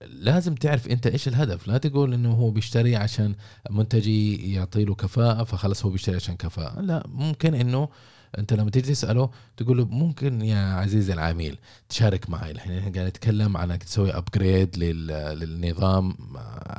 لازم 0.06 0.54
تعرف 0.54 0.88
انت 0.88 1.06
إيش 1.06 1.28
الهدف. 1.28 1.68
لا 1.68 1.78
تقول 1.78 2.14
انه 2.14 2.32
هو 2.32 2.50
بيشتري 2.50 2.96
عشان 2.96 3.34
منتجي 3.70 4.52
يعطي 4.54 4.84
له 4.84 4.94
كفاءة 4.94 5.44
فخلص 5.44 5.84
هو 5.84 5.90
بيشتري 5.90 6.16
عشان 6.16 6.36
كفاءة. 6.36 6.80
لا 6.80 7.02
ممكن 7.08 7.54
انه 7.54 7.88
انت 8.38 8.52
لما 8.52 8.70
تيجي 8.70 8.92
تسأله 8.92 9.30
تقول 9.56 9.78
له 9.78 9.84
ممكن 9.84 10.42
يا 10.42 10.74
عزيزي 10.74 11.12
العميل 11.12 11.58
تشارك 11.88 12.30
معي. 12.30 12.50
الحين 12.50 12.78
إحنا 12.78 12.92
قاعد 12.92 13.06
نتكلم 13.06 13.56
عن 13.56 13.70
انك 13.70 13.82
تسوي 13.82 14.10
upgrade 14.10 14.76
للنظام 14.78 16.14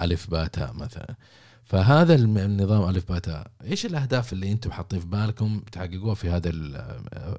ألف 0.01 0.29
باتا 0.29 0.71
مثلا. 0.71 1.15
فهذا 1.71 2.15
النظام 2.15 2.89
ألف 2.89 3.11
باتا. 3.11 3.43
إيش 3.63 3.85
الأهداف 3.85 4.33
اللي 4.33 4.51
أنتم 4.51 4.71
حاطين 4.71 4.99
في 4.99 5.05
بالكم 5.05 5.61
تحققوها 5.71 6.15
في 6.15 6.29
هذا 6.29 6.51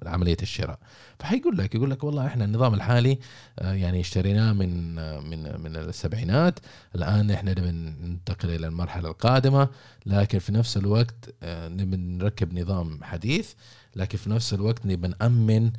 عملية 0.06 0.36
الشراء؟ 0.42 0.78
فحيقول 1.18 1.58
لك 1.58 1.74
يقول 1.74 1.90
لك 1.90 2.04
والله 2.04 2.26
إحنا 2.26 2.44
النظام 2.44 2.74
الحالي 2.74 3.18
آه، 3.58 3.72
يعني 3.72 4.00
اشتريناه 4.00 4.52
من 4.52 4.98
آه، 4.98 5.20
من 5.20 5.60
من 5.60 5.76
السبعينات. 5.76 6.58
الآن 6.94 7.30
إحنا 7.30 7.54
ننتقل 8.02 8.50
إلى 8.50 8.66
المرحلة 8.66 9.08
القادمة 9.08 9.68
لكن 10.06 10.38
في 10.38 10.52
نفس 10.52 10.76
الوقت 10.76 11.34
آه، 11.42 11.68
نبي 11.68 11.96
نركب 11.96 12.58
نظام 12.58 13.04
حديث 13.04 13.52
لكن 13.96 14.18
في 14.18 14.30
نفس 14.30 14.54
الوقت 14.54 14.86
نبي 14.86 15.08
نأمن 15.08 15.72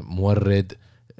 مورد 0.00 0.72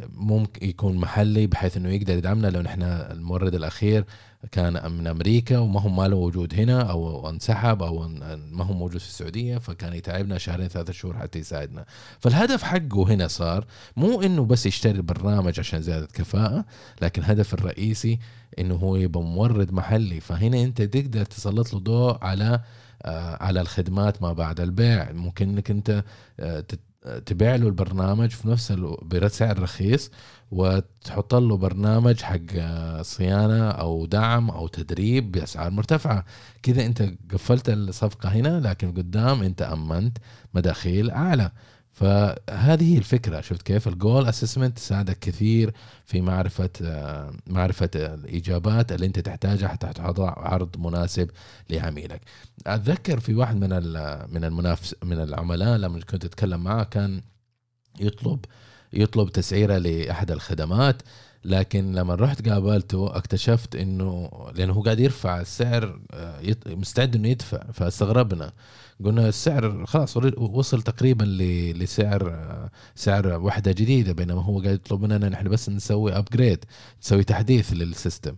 ممكن 0.08 0.68
يكون 0.68 0.96
محلي 0.96 1.46
بحيث 1.46 1.76
إنه 1.76 1.88
يقدر 1.88 2.16
يدعمنا 2.16 2.46
لو 2.46 2.60
نحن 2.60 2.82
المورد 2.82 3.54
الأخير. 3.54 4.04
كان 4.52 4.92
من 4.92 5.06
أمريكا 5.06 5.58
وما 5.58 5.80
هو 5.80 5.88
ما 5.88 6.08
له 6.08 6.16
وجود 6.16 6.54
هنا 6.54 6.82
أو 6.82 7.28
انسحب 7.28 7.82
أو 7.82 8.08
ما 8.52 8.64
هو 8.64 8.72
موجود 8.74 9.00
في 9.00 9.06
السعودية 9.08 9.58
فكان 9.58 9.92
يتعبنا 9.92 10.38
شهرين 10.38 10.68
ثلاثة 10.68 10.92
شهور 10.92 11.16
حتى 11.16 11.38
يساعدنا. 11.38 11.84
فالهدف 12.20 12.62
حقه 12.62 13.08
هنا 13.14 13.28
صار 13.28 13.64
مو 13.96 14.22
إنه 14.22 14.44
بس 14.44 14.66
يشتري 14.66 14.96
البرنامج 14.96 15.60
عشان 15.60 15.82
زيادة 15.82 16.06
كفاءة 16.06 16.64
لكن 17.02 17.22
الهدف 17.22 17.54
الرئيسي 17.54 18.18
إنه 18.58 18.74
هو 18.74 18.96
يبقى 18.96 19.22
مورد 19.22 19.72
محلي. 19.72 20.20
فهنا 20.20 20.62
أنت 20.62 20.82
تقدر 20.82 21.24
تسلط 21.24 21.72
له 21.74 21.80
ضوء 21.80 22.18
على 22.24 22.60
آه، 23.02 23.42
على 23.42 23.60
الخدمات 23.60 24.22
ما 24.22 24.32
بعد 24.32 24.60
البيع. 24.60 25.12
ممكن 25.12 25.48
إنك 25.48 25.70
أنت 25.70 26.04
آه، 26.40 26.64
تبيع 27.26 27.56
له 27.56 27.66
البرنامج 27.66 28.30
في 28.30 28.48
نفس 28.48 28.72
بسعر 29.02 29.62
رخيص 29.62 30.10
وتحط 30.50 31.34
له 31.34 31.56
برنامج 31.56 32.20
حق 32.22 32.40
صيانة 33.02 33.70
أو 33.70 34.06
دعم 34.06 34.50
أو 34.50 34.66
تدريب 34.66 35.32
بأسعار 35.32 35.70
مرتفعة. 35.70 36.24
كذا 36.62 36.86
أنت 36.86 37.10
قفلت 37.32 37.68
الصفقة 37.68 38.28
هنا 38.28 38.60
لكن 38.60 38.92
قدام 38.92 39.42
أنت 39.42 39.62
أمنت 39.62 40.18
مداخيل 40.54 41.10
أعلى. 41.10 41.50
فهذه 41.94 42.94
هي 42.94 42.98
الفكرة 42.98 43.40
شفت 43.40 43.62
كيف؟ 43.62 43.88
الجول 43.88 44.26
اسسمنت 44.26 44.76
تساعدك 44.76 45.18
كثير 45.18 45.74
في 46.04 46.20
معرفة 46.20 46.70
معرفة 47.46 47.90
الإجابات 47.94 48.92
اللي 48.92 49.06
أنت 49.06 49.18
تحتاجها 49.18 49.68
حتى 49.68 49.92
تضع 49.92 50.30
عرض 50.36 50.76
مناسب 50.78 51.30
لعميلك. 51.70 52.20
أتذكر 52.66 53.20
في 53.20 53.34
واحد 53.34 53.56
من 53.56 53.70
من 54.34 54.44
المنافس 54.44 54.94
من 55.04 55.22
العملاء 55.22 55.76
لما 55.76 56.00
كنت 56.00 56.24
أتكلم 56.24 56.64
معه 56.64 56.84
كان 56.84 57.22
يطلب 58.00 58.44
يطلب 58.92 59.28
تسعيرة 59.28 59.78
لأحد 59.78 60.30
الخدمات. 60.30 61.02
لكن 61.44 61.92
لما 61.92 62.14
رحت 62.14 62.48
قابلته 62.48 63.16
اكتشفت 63.16 63.76
إنه 63.76 64.30
لأنه 64.54 64.72
هو 64.72 64.82
قاعد 64.82 65.00
يرفع 65.00 65.40
السعر 65.40 66.00
آه، 66.12 66.40
مستعد 66.66 67.14
إنه 67.16 67.28
يدفع 67.28 67.62
فاستغربنا. 67.72 68.52
قلنا 69.04 69.28
السعر 69.28 69.86
خلاص 69.86 70.16
وصل 70.36 70.82
تقريبا 70.82 71.24
لسعر 71.78 72.30
آه، 72.30 72.70
سعر 72.94 73.40
وحدة 73.40 73.72
جديدة 73.72 74.12
بينما 74.12 74.42
هو 74.42 74.60
قاعد 74.60 74.74
يطلب 74.74 75.02
مننا 75.02 75.28
نحن 75.28 75.48
بس 75.48 75.68
نسوي 75.68 76.18
ابجريد 76.18 76.64
نسوي 77.02 77.24
تحديث 77.24 77.72
للسيستم 77.72 78.34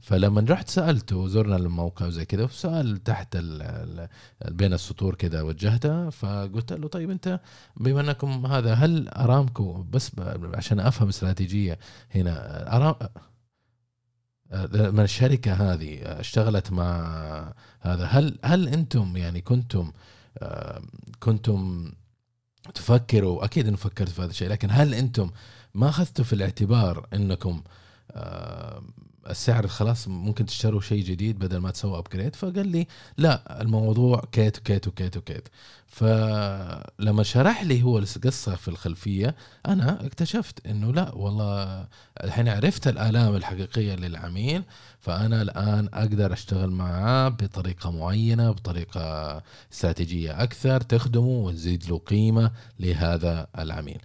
فلما 0.00 0.44
رحت 0.48 0.68
سألته 0.68 1.28
زرنا 1.28 1.56
الموقع 1.56 2.06
وزي 2.06 2.24
كذا 2.24 2.44
وسأل 2.44 3.04
تحت 3.04 3.36
بين 4.48 4.72
السطور 4.72 5.14
كذا 5.14 5.42
وجهته 5.42 6.10
فقلت 6.10 6.72
له 6.72 6.88
طيب 6.88 7.10
أنت 7.10 7.40
بما 7.76 8.00
أنكم 8.00 8.46
هذا 8.46 8.74
هل 8.74 9.08
أرامكو 9.08 9.82
بس 9.82 10.10
عشان 10.54 10.80
أفهم 10.80 11.08
استراتيجية 11.08 11.78
هنا 12.14 12.32
ارام 12.76 12.94
من 14.72 15.00
الشركة 15.00 15.52
هذه 15.52 15.98
اشتغلت 16.02 16.72
مع 16.72 17.54
هذا 17.80 18.04
هل 18.04 18.38
هل 18.44 18.68
أنتم 18.68 19.16
يعني 19.16 19.40
كنتم 19.40 19.92
كنتم 21.20 21.92
تفكروا 22.74 23.44
أكيد 23.44 23.66
إنه 23.66 23.76
فكرت 23.76 24.08
في 24.08 24.22
هذا 24.22 24.30
الشيء 24.30 24.48
لكن 24.48 24.68
هل 24.70 24.94
أنتم 24.94 25.30
ما 25.74 25.88
أخذتوا 25.88 26.24
في 26.24 26.32
الاعتبار 26.32 27.06
أنكم 27.14 27.62
السعر 29.30 29.66
خلاص 29.66 30.08
ممكن 30.08 30.46
تشتروا 30.46 30.80
شيء 30.80 31.04
جديد 31.04 31.38
بدل 31.38 31.56
ما 31.56 31.70
تسووا 31.70 31.98
upgrade 31.98 32.36
فقال 32.36 32.68
لي 32.68 32.86
لا 33.18 33.62
الموضوع 33.62 34.24
كيت 34.32 34.58
وكيت 34.58 34.88
وكيت 34.88 35.16
وكيت. 35.16 35.48
فلما 35.86 37.22
شرح 37.22 37.62
لي 37.62 37.82
هو 37.82 37.98
القصة 37.98 38.54
في 38.54 38.68
الخلفية 38.68 39.36
أنا 39.66 40.06
اكتشفت 40.06 40.66
أنه 40.66 40.92
لا 40.92 41.14
والله 41.14 41.86
الحين 42.24 42.48
عرفت 42.48 42.88
الآلام 42.88 43.36
الحقيقية 43.36 43.94
للعميل 43.94 44.62
فأنا 45.00 45.42
الآن 45.42 45.88
أقدر 45.94 46.32
أشتغل 46.32 46.70
معاه 46.70 47.28
بطريقة 47.28 47.90
معينة 47.90 48.50
بطريقة 48.50 49.42
استراتيجية 49.72 50.42
أكثر 50.42 50.80
تخدمه 50.80 51.26
وتزيد 51.26 51.84
له 51.90 51.98
قيمة 51.98 52.50
لهذا 52.80 53.46
العميل. 53.58 53.98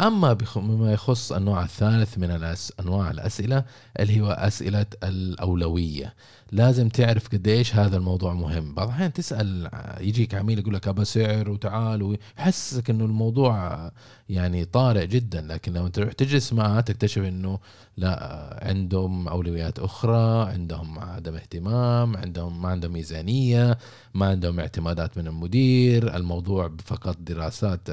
أما 0.00 0.32
بما 0.56 0.92
يخص 0.92 1.32
النوع 1.32 1.62
الثالث 1.64 2.18
من 2.18 2.30
الأس... 2.30 2.72
أنواع 2.80 3.10
الأسئلة 3.10 3.64
اللي 4.00 4.20
هو 4.20 4.30
أسئلة 4.30 4.86
الأولوية. 5.04 6.14
لازم 6.52 6.88
تعرف 6.88 7.28
قديش 7.28 7.74
هذا 7.74 7.96
الموضوع 7.96 8.34
مهم. 8.34 8.74
بعض 8.74 8.86
الأحيان 8.88 9.12
تسأل 9.12 9.70
يجيك 10.00 10.34
عميل 10.34 10.58
يقول 10.58 10.74
لك 10.74 10.88
أبى 10.88 11.04
سعر 11.04 11.50
وتعال 11.50 12.02
ويحسسك 12.02 12.90
إنه 12.90 13.04
الموضوع 13.04 13.90
يعني 14.28 14.64
طارئ 14.64 15.06
جدا. 15.06 15.40
لكن 15.40 15.72
لما 15.72 15.88
تروح 15.88 16.12
تجلس 16.12 16.52
معه 16.52 16.80
تكتشف 16.80 17.22
إنه 17.22 17.58
لا 17.96 18.58
عندهم 18.62 19.28
أولويات 19.28 19.78
أخرى 19.78 20.50
عندهم 20.52 20.98
عدم 20.98 21.34
اهتمام 21.34 22.16
عندهم 22.16 22.62
ما 22.62 22.68
عندهم 22.68 22.92
ميزانية 22.92 23.78
ما 24.14 24.26
عندهم 24.26 24.60
اعتمادات 24.60 25.18
من 25.18 25.26
المدير 25.26 26.16
الموضوع 26.16 26.72
فقط 26.84 27.16
دراسات 27.20 27.88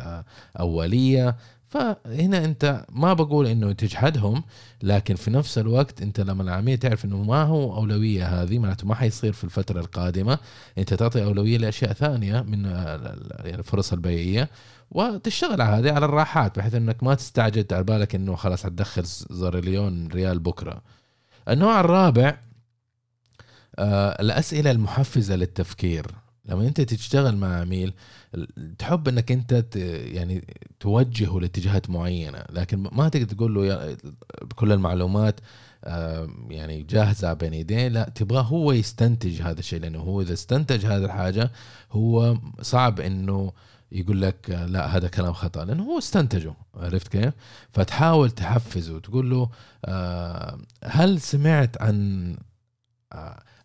أولية. 0.60 1.36
فهنا 1.72 2.46
انت 2.46 2.86
ما 2.90 3.14
بقول 3.14 3.48
انه 3.48 3.72
تجحدهم 3.72 4.44
لكن 4.84 5.16
في 5.16 5.32
نفس 5.32 5.58
الوقت 5.58 6.02
انت 6.02 6.20
لما 6.20 6.44
العميل 6.44 6.78
تعرف 6.78 7.06
انه 7.06 7.24
ما 7.24 7.44
هو 7.44 7.76
أولوية 7.76 8.26
هذه 8.26 8.60
معناته 8.60 8.88
ما 8.88 8.96
حيصير 8.96 9.34
في 9.34 9.44
الفترة 9.44 9.80
القادمة. 9.80 10.40
انت 10.78 10.94
تعطي 10.94 11.24
أولوية 11.24 11.58
لأشياء 11.58 11.94
ثانية 11.94 12.42
من 12.42 12.66
الفرص 12.66 13.94
البيعية 13.94 14.50
وتشتغل 14.92 15.62
على 15.62 15.78
هذه 15.78 15.94
على 15.96 16.06
الراحات 16.06 16.60
بحيث 16.60 16.76
انك 16.76 17.04
ما 17.04 17.16
تستعجل 17.16 17.66
على 17.72 17.84
بالك 17.84 18.16
انه 18.16 18.36
خلاص 18.36 18.64
حتدخل 18.64 19.04
زريليون 19.30 20.08
ريال 20.08 20.40
بكرة. 20.40 20.82
النوع 21.50 21.80
الرابع 21.80 22.38
آه 23.80 24.22
الأسئلة 24.22 24.72
المحفزة 24.72 25.36
للتفكير. 25.36 26.06
لما 26.46 26.68
انت 26.68 26.82
تشتغل 26.82 27.38
مع 27.38 27.60
عميل 27.60 27.94
تحب 28.78 29.08
انك 29.08 29.32
انت 29.32 29.76
يعني 29.76 30.46
توجهه 30.80 31.40
لاتجاهات 31.40 31.90
معينة 31.90 32.44
لكن 32.50 32.78
ما 32.92 33.10
تقدر 33.10 33.26
تقول 33.26 33.54
له 33.56 33.98
كل 34.56 34.72
المعلومات 34.72 35.40
يعني 36.50 36.84
جاهزة 36.84 37.34
بين 37.34 37.54
يديه 37.54 37.88
لا 37.88 38.10
تبغاه 38.16 38.42
هو 38.42 38.72
يستنتج 38.72 39.42
هذا 39.42 39.60
الشيء 39.60 39.80
لأنه 39.80 40.00
هو 40.00 40.22
إذا 40.22 40.34
استنتج 40.34 40.86
هذه 40.86 41.06
الحاجة 41.06 41.52
هو 41.92 42.38
صعب 42.62 43.00
إنه 43.00 43.54
يقول 43.92 44.22
لك 44.22 44.50
لا 44.50 44.98
هذا 44.98 45.08
كلام 45.08 45.34
خطأ 45.34 45.66
لأنه 45.66 45.84
هو 45.84 45.98
استنتجه 45.98 46.54
عرفت 46.76 47.08
كيف؟ 47.08 47.34
فتحاول 47.72 48.32
تحفزه 48.32 48.96
وتقول 48.96 49.30
له 49.30 49.50
هل 50.84 51.22
سمعت 51.22 51.82
عن 51.82 52.36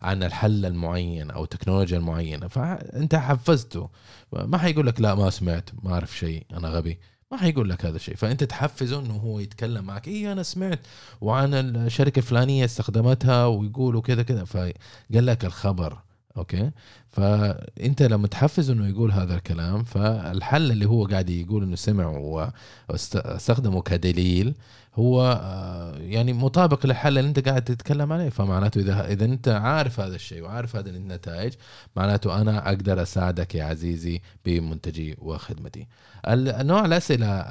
عن 0.01 0.23
الحل 0.23 0.65
المعين 0.65 1.31
أو 1.31 1.43
التكنولوجيا 1.43 1.97
المعينة. 1.97 2.47
فأنت 2.47 3.15
حفزته. 3.15 3.89
ما 4.31 4.57
حيقول 4.57 4.87
لك 4.87 5.01
لا 5.01 5.15
ما 5.15 5.29
سمعت 5.29 5.69
ما 5.83 5.93
أعرف 5.93 6.17
شيء 6.17 6.45
أنا 6.53 6.67
غبي. 6.67 6.99
ما 7.31 7.37
حيقول 7.37 7.69
لك 7.69 7.85
هذا 7.85 7.95
الشيء. 7.95 8.15
فأنت 8.15 8.43
تحفزه 8.43 8.99
إنه 8.99 9.13
هو 9.13 9.39
يتكلم 9.39 9.85
معك. 9.85 10.07
اي 10.07 10.31
أنا 10.31 10.43
سمعت. 10.43 10.79
وعن 11.21 11.53
الشركة 11.53 12.19
الفلانية 12.19 12.65
استخدمتها 12.65 13.45
ويقولوا 13.45 14.01
كذا 14.01 14.23
كذا. 14.23 14.43
فقال 14.43 14.73
لك 15.11 15.45
الخبر. 15.45 16.06
أوكي 16.37 16.71
فأنت 17.09 18.01
لما 18.01 18.27
تحفز 18.27 18.69
إنه 18.69 18.87
يقول 18.87 19.11
هذا 19.11 19.35
الكلام 19.35 19.83
فالحل 19.83 20.71
اللي 20.71 20.85
هو 20.85 21.05
قاعد 21.05 21.29
يقول 21.29 21.63
إنه 21.63 21.75
سمعه 21.75 22.51
واستخدمه 22.89 23.81
كدليل 23.81 24.55
هو 24.95 25.41
آه، 25.43 25.97
يعني 25.97 26.33
مطابق 26.33 26.85
للحل 26.85 27.17
اللي 27.17 27.29
أنت 27.29 27.47
قاعد 27.47 27.63
تتكلم 27.63 28.13
عليه 28.13 28.29
فمعناته 28.29 28.79
إذا 28.79 29.07
إذا 29.07 29.25
أنت 29.25 29.47
عارف 29.47 29.99
هذا 29.99 30.15
الشيء 30.15 30.43
وعارف 30.43 30.75
هذه 30.75 30.89
النتائج 30.89 31.53
معناته 31.95 32.41
أنا 32.41 32.67
أقدر 32.67 33.01
أساعدك 33.01 33.55
يا 33.55 33.63
عزيزي 33.63 34.21
بمنتجي 34.45 35.17
وخدمتي. 35.21 35.87
النوع 36.27 36.85
الأسئلة 36.85 37.45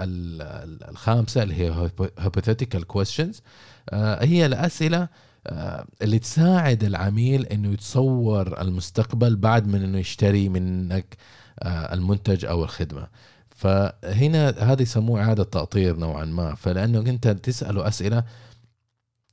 الخامسة 0.91 1.43
اللي 1.43 1.55
هي 1.55 1.91
hypothetical 2.21 2.83
questions 2.97 3.41
آه، 3.91 4.25
هي 4.25 4.47
الأسئلة 4.47 5.09
اللي 6.03 6.19
تساعد 6.19 6.85
العميل 6.85 7.47
إنه 7.47 7.73
يتصور 7.73 8.61
المستقبل 8.61 9.37
بعد 9.37 9.67
من 9.67 9.83
إنه 9.83 9.99
يشتري 9.99 10.49
منك 10.49 11.17
المنتج 11.67 12.45
أو 12.45 12.65
الخدمة. 12.65 13.09
فهنا 13.57 14.49
هذا 14.49 14.83
يسموه 14.83 15.23
إعادة 15.23 15.45
تأطير 15.45 15.97
نوعا 15.97 16.25
ما 16.25 16.55
فلأنه 16.55 16.99
أنت 16.99 17.29
تسأله 17.29 17.89
أسئلة 17.89 18.25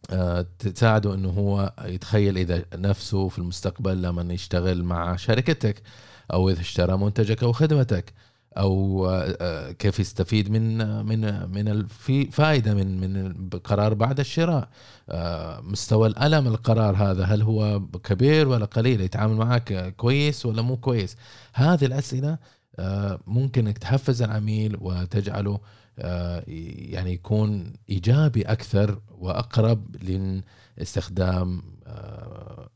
آه، 0.10 0.46
تساعده 0.60 1.14
إنه 1.14 1.30
هو 1.30 1.74
يتخيل 1.86 2.38
إذا 2.38 2.66
نفسه 2.76 3.28
في 3.28 3.40
المستقبل 3.40 4.02
لما 4.02 4.34
يشتغل 4.34 4.84
مع 4.84 5.16
شركتك 5.16 5.82
أو 6.34 6.50
إذا 6.50 6.62
اشترى 6.62 6.98
منتجك 6.98 7.44
أو 7.44 7.52
خدمتك 7.52 8.14
أو 8.58 9.06
آه، 9.10 9.72
كيف 9.72 10.00
يستفيد 10.00 10.52
من 10.52 10.78
من 11.06 11.50
من 11.50 11.68
الفائده 11.68 12.74
من 12.74 13.00
من 13.00 13.50
قرار 13.50 13.94
بعد 13.94 14.20
الشراء. 14.20 14.70
آه، 15.10 15.62
مستوى 15.62 16.08
الألم 16.08 16.48
القرار 16.48 16.96
هذا 16.96 17.24
هل 17.24 17.42
هو 17.42 17.82
كبير 18.04 18.48
ولا 18.48 18.66
قليل؟ 18.66 19.02
يتعامل 19.02 19.36
معك 19.36 19.96
كويس 19.98 20.46
ولا 20.46 20.62
مو 20.62 20.78
كويس؟ 20.78 21.18
هذه 21.54 21.86
الأسئلة 21.86 22.38
ممكن 23.28 23.68
إنك 23.68 23.78
تحفز 23.78 24.22
العميل 24.22 24.78
وتجعله 24.82 25.60
يعني 25.98 27.14
يكون 27.14 27.74
إيجابي 27.90 28.42
أكثر 28.42 29.02
وأقرب 29.18 29.96
لاستخدام 30.78 31.62
آه، 31.88 32.70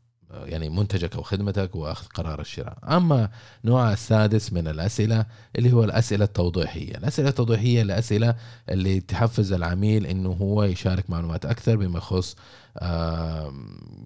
يعني 0.45 0.69
منتجك 0.69 1.15
أو 1.15 1.21
خدمتك 1.21 1.75
وأخذ 1.75 2.05
قرار 2.07 2.41
الشراء. 2.41 2.77
أما 2.83 3.29
النوع 3.65 3.93
السادس 3.93 4.53
من 4.53 4.67
الأسئلة 4.67 5.25
اللي 5.55 5.73
هو 5.73 5.83
الأسئلة 5.83 6.25
التوضيحية، 6.25 6.97
الأسئلة 6.97 7.29
التوضيحية 7.29 7.81
الأسئلة 7.81 8.35
اللي 8.69 8.99
تحفز 8.99 9.53
العميل 9.53 10.05
إنه 10.05 10.29
هو 10.29 10.63
يشارك 10.63 11.09
معلومات 11.09 11.45
أكثر 11.45 11.75
بما 11.75 11.97
يخص 11.97 12.35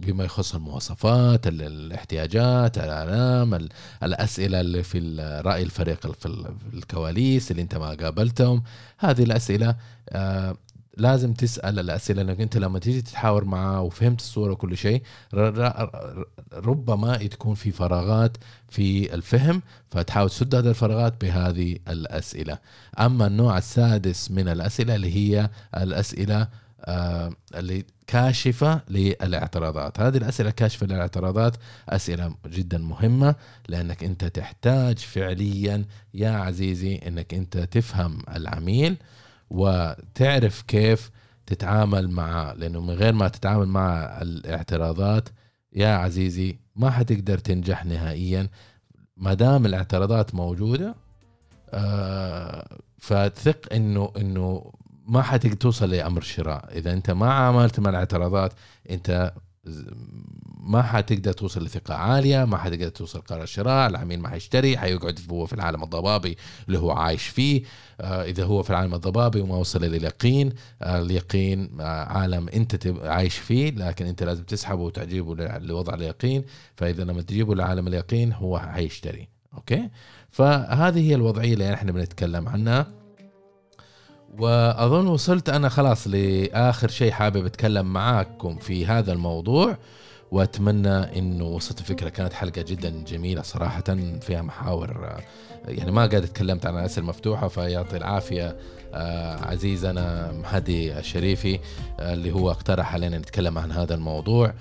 بما 0.01 0.23
يخص 0.23 0.55
المواصفات 0.55 1.47
الاحتياجات 1.47 2.77
الآلام 2.77 3.67
الأسئلة 4.03 4.61
اللي 4.61 4.83
في 4.83 4.99
رأي 5.45 5.63
الفريق 5.63 6.11
في 6.11 6.47
الكواليس 6.73 7.51
اللي 7.51 7.61
أنت 7.61 7.75
ما 7.75 7.89
قابلتهم 7.89 8.63
هذه 8.97 9.23
الأسئلة 9.23 9.75
لازم 11.01 11.33
تسأل 11.33 11.79
الأسئلة 11.79 12.23
لأنك 12.23 12.41
أنت 12.41 12.57
لما 12.57 12.79
تيجي 12.79 13.01
تتحاور 13.01 13.45
معاه 13.45 13.81
وفهمت 13.81 14.19
الصورة 14.19 14.51
وكل 14.51 14.77
شيء 14.77 15.01
ربما 16.53 17.17
تكون 17.17 17.55
في 17.55 17.71
فراغات 17.71 18.37
في 18.69 19.13
الفهم 19.13 19.61
فتحاول 19.91 20.29
تسد 20.29 20.55
هذه 20.55 20.69
الفراغات 20.69 21.21
بهذه 21.21 21.77
الأسئلة. 21.87 22.57
أما 22.99 23.27
النوع 23.27 23.57
السادس 23.57 24.31
من 24.31 24.47
الأسئلة 24.47 24.95
اللي 24.95 25.15
هي 25.15 25.49
الأسئلة 25.77 26.47
آه 26.85 27.31
اللي 27.55 27.85
كاشفة 28.07 28.81
للاعتراضات. 28.89 29.99
هذه 29.99 30.17
الأسئلة 30.17 30.49
كاشفة 30.49 30.85
للاعتراضات 30.87 31.55
أسئلة 31.89 32.35
جدا 32.47 32.77
مهمة 32.77 33.35
لأنك 33.67 34.03
أنت 34.03 34.25
تحتاج 34.25 34.97
فعليا 34.97 35.85
يا 36.13 36.29
عزيزي 36.29 36.95
أنك 36.95 37.33
أنت 37.33 37.57
تفهم 37.57 38.19
العميل. 38.35 38.97
وتعرف 39.51 40.61
كيف 40.61 41.11
تتعامل 41.45 42.09
مع 42.09 42.51
لأنه 42.51 42.81
من 42.81 42.89
غير 42.93 43.13
ما 43.13 43.27
تتعامل 43.27 43.65
مع 43.67 44.21
الاعتراضات 44.21 45.29
يا 45.73 45.95
عزيزي 45.95 46.59
ما 46.75 46.89
حتقدر 46.91 47.37
تنجح 47.37 47.85
نهائيا. 47.85 48.49
ما 49.17 49.33
دام 49.33 49.65
الاعتراضات 49.65 50.35
موجودة 50.35 50.95
آه 51.69 52.77
فثق 52.97 53.73
إنه 53.73 54.11
إنه 54.17 54.73
ما 55.07 55.21
حتقدر 55.21 55.55
توصل 55.55 55.89
لأمر 55.89 56.21
شراء. 56.21 56.77
إذا 56.77 56.93
أنت 56.93 57.11
ما 57.11 57.33
عاملت 57.33 57.79
مع 57.79 57.89
الاعتراضات 57.89 58.53
أنت 58.89 59.33
ما 60.59 60.81
حتقدر 60.81 61.33
توصل 61.33 61.63
لثقة 61.65 61.93
عالية 61.93 62.45
ما 62.45 62.57
حتقدر 62.57 62.89
توصل 62.89 63.21
قرار 63.21 63.45
شراء 63.45 63.89
العميل 63.89 64.19
ما 64.19 64.29
حيشتري 64.29 64.77
حيقعد 64.77 65.19
هو 65.31 65.45
في 65.45 65.53
العالم 65.53 65.83
الضبابي 65.83 66.37
اللي 66.67 66.79
هو 66.79 66.91
عايش 66.91 67.27
فيه. 67.27 67.63
آه 68.01 68.23
إذا 68.23 68.43
هو 68.43 68.63
في 68.63 68.69
العالم 68.69 68.93
الضبابي 68.93 69.41
وما 69.41 69.55
وصل 69.55 69.83
لليقين 69.83 70.53
آه 70.81 71.01
اليقين 71.01 71.81
آه 71.81 72.03
عالم 72.03 72.49
أنت 72.49 72.87
عايش 73.03 73.37
فيه 73.37 73.71
لكن 73.71 74.05
أنت 74.05 74.23
لازم 74.23 74.43
تسحبه 74.43 74.81
وتعجبه 74.81 75.57
لوضع 75.57 75.93
اليقين. 75.93 76.43
فإذا 76.75 77.03
لما 77.03 77.21
تجيبه 77.21 77.55
لعالم 77.55 77.87
اليقين 77.87 78.33
هو 78.33 78.59
حيشتري. 78.59 79.27
أوكي؟ 79.53 79.89
فهذه 80.29 81.09
هي 81.09 81.15
الوضعية 81.15 81.53
اللي 81.53 81.73
إحنا 81.73 81.91
بنتكلم 81.91 82.49
عنها. 82.49 83.00
وأظن 84.39 85.07
وصلت 85.07 85.49
أنا 85.49 85.69
خلاص 85.69 86.07
لآخر 86.07 86.87
شيء 86.87 87.11
حابب 87.11 87.45
أتكلم 87.45 87.93
معاكم 87.93 88.55
في 88.55 88.85
هذا 88.85 89.13
الموضوع 89.13 89.77
وأتمنى 90.31 91.19
إنه 91.19 91.45
وصلت 91.45 91.79
الفكرة 91.79 92.09
كانت 92.09 92.33
حلقة 92.33 92.61
جدا 92.61 93.03
جميلة 93.07 93.41
صراحة 93.41 93.83
فيها 94.21 94.41
محاور 94.41 95.19
يعني 95.67 95.91
ما 95.91 96.05
قاعد 96.05 96.23
أتكلمت 96.23 96.65
عن 96.65 96.77
الأسئلة 96.77 97.03
المفتوحة 97.03 97.47
فيعطي 97.47 97.97
العافية 97.97 98.55
آه، 98.93 99.45
عزيزنا 99.45 100.31
مهدي 100.31 100.99
الشريفي 100.99 101.59
آه، 101.99 102.13
اللي 102.13 102.31
هو 102.31 102.51
اقترح 102.51 102.93
علينا 102.93 103.17
نتكلم 103.17 103.57
عن 103.57 103.71
هذا 103.71 103.95
الموضوع. 103.95 104.53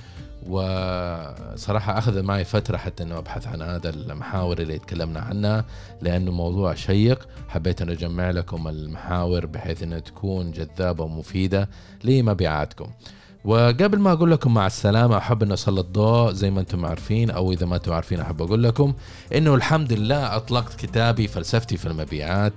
وصراحة 0.46 1.98
أخذ 1.98 2.22
معي 2.22 2.44
فترة 2.44 2.76
حتى 2.76 3.02
أنه 3.02 3.18
أبحث 3.18 3.46
عن 3.46 3.62
هذا 3.62 3.90
المحاور 3.90 4.58
اللي 4.58 4.78
تكلمنا 4.78 5.20
عنها 5.20 5.64
لأنه 6.02 6.30
موضوع 6.32 6.74
شيق. 6.74 7.28
حبيت 7.48 7.82
أن 7.82 7.90
أجمع 7.90 8.30
لكم 8.30 8.68
المحاور 8.68 9.46
بحيث 9.46 9.82
أنها 9.82 9.98
تكون 9.98 10.50
جذابة 10.50 11.04
ومفيدة 11.04 11.68
لمبيعاتكم. 12.04 12.90
وقبل 13.44 13.98
ما 13.98 14.12
أقول 14.12 14.30
لكم 14.30 14.54
مع 14.54 14.66
السلامة 14.66 15.16
أحب 15.18 15.42
أن 15.42 15.52
أسلط 15.52 15.86
الضوء 15.86 16.32
زي 16.32 16.50
ما 16.50 16.60
أنتم 16.60 16.86
عارفين 16.86 17.30
أو 17.30 17.52
إذا 17.52 17.66
ما 17.66 17.76
أنتم 17.76 17.92
عارفين 17.92 18.20
أحب 18.20 18.42
أقول 18.42 18.62
لكم 18.62 18.94
إنه 19.34 19.54
الحمد 19.54 19.92
لله 19.92 20.36
أطلقت 20.36 20.74
كتابي 20.80 21.28
فلسفتي 21.28 21.76
في 21.76 21.86
المبيعات 21.86 22.52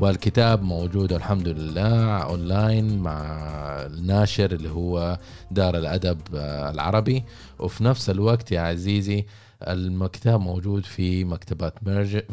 والكتاب 0.00 0.62
موجود 0.62 1.12
الحمد 1.12 1.48
لله 1.48 2.18
أونلاين 2.18 2.98
مع 2.98 3.22
الناشر 3.86 4.52
اللي 4.52 4.70
هو 4.70 5.18
دار 5.50 5.76
الأدب 5.76 6.18
العربي. 6.34 7.24
وفي 7.58 7.84
نفس 7.84 8.10
الوقت 8.10 8.52
يا 8.52 8.60
عزيزي 8.60 9.24
الكتاب 9.62 10.40
موجود 10.40 10.84
في 10.84 11.24
مكتبات 11.24 11.74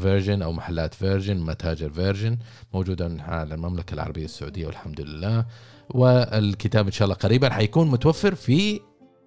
فيرجن 0.01 0.41
أو 0.41 0.51
محلات 0.53 0.93
فيرجن 0.93 1.37
متاجر 1.37 1.89
فيرجن 1.89 2.37
موجوده 2.73 3.17
على 3.19 3.55
المملكة 3.55 3.93
العربية 3.93 4.25
السعودية 4.25 4.67
والحمد 4.67 5.01
لله. 5.01 5.45
والكتاب 5.89 6.85
إن 6.85 6.91
شاء 6.91 7.05
الله 7.05 7.15
قريبا 7.15 7.49
حيكون 7.49 7.91
متوفر 7.91 8.35
في 8.35 8.79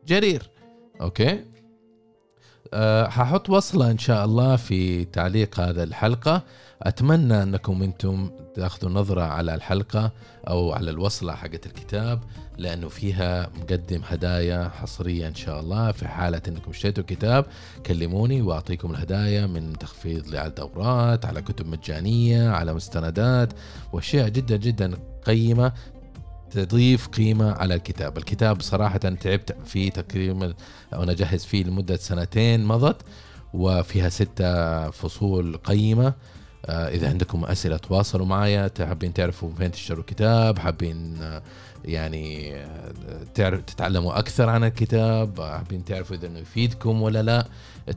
جرير. 0.07 0.51
okay؟ 1.01 1.45
أه 2.75 3.09
ححط 3.09 3.51
وصلة 3.51 3.91
إن 3.91 3.99
شاء 3.99 4.25
الله 4.25 4.57
في 4.57 5.05
تعليق 5.05 5.61
هذا 5.61 5.83
الحلقة. 5.83 6.43
أتمنى 6.83 7.43
أنكم 7.43 7.83
أنتم 7.83 8.31
تأخذوا 8.55 8.91
نظرة 8.91 9.23
على 9.23 9.55
الحلقة 9.55 10.13
أو 10.49 10.73
على 10.73 10.91
الوصلة 10.91 11.35
حقت 11.35 11.67
الكتاب 11.67 12.21
لأنه 12.59 12.89
فيها 12.89 13.51
مقدم 13.61 14.01
هدايا 14.09 14.69
حصرية 14.69 15.29
إن 15.29 15.35
شاء 15.35 15.61
الله 15.61 15.93
في 15.93 16.09
حالة 16.09 16.43
أنكم 16.49 16.71
اشتريتوا 16.71 17.03
الكتاب. 17.03 17.47
كلموني 17.87 18.43
وأعطيكم 18.43 18.91
الهدايا 18.91 19.47
من 19.47 19.73
تخفيض 19.73 20.37
على 20.37 21.21
على 21.25 21.43
كتب 21.43 21.67
مجانية 21.67 22.51
على 22.51 22.75
مستندات 22.75 23.53
وأشياء 23.93 24.29
جدا 24.29 24.57
جدا 24.57 24.99
قيمة 25.25 25.73
تضيف 26.53 27.09
قيمة 27.09 27.53
على 27.53 27.75
الكتاب. 27.75 28.19
الكتاب 28.19 28.63
صراحة 28.63 28.99
تعبت 28.99 29.57
فيه 29.65 29.91
تقريبا 29.91 30.55
وأنا 30.93 31.13
أجهز 31.13 31.45
فيه 31.45 31.65
لمدة 31.65 31.97
سنتين 31.97 32.65
مضت 32.65 33.03
وفيها 33.55 34.09
ستة 34.09 34.91
فصول 34.91 35.57
قيمة. 35.57 36.15
آه، 36.67 36.89
إذا 36.89 37.09
عندكم 37.09 37.45
أسئلة 37.45 37.77
تواصلوا 37.77 38.27
معي 38.27 38.71
حابين 38.79 39.15
تعرفوا 39.15 39.51
فين 39.59 39.71
تشتروا 39.71 40.05
كتاب 40.07 40.59
حابين 40.59 41.23
آه، 41.23 41.43
يعني 41.85 42.57
آه، 42.57 42.93
تعرف 43.35 43.61
تتعلموا 43.61 44.19
أكثر 44.19 44.49
عن 44.49 44.65
الكتاب؟ 44.65 45.41
حابين 45.41 45.85
تعرفوا 45.85 46.17
إذا 46.17 46.27
إنه 46.27 46.39
يفيدكم 46.39 47.03
ولا 47.03 47.23
لا؟ 47.23 47.47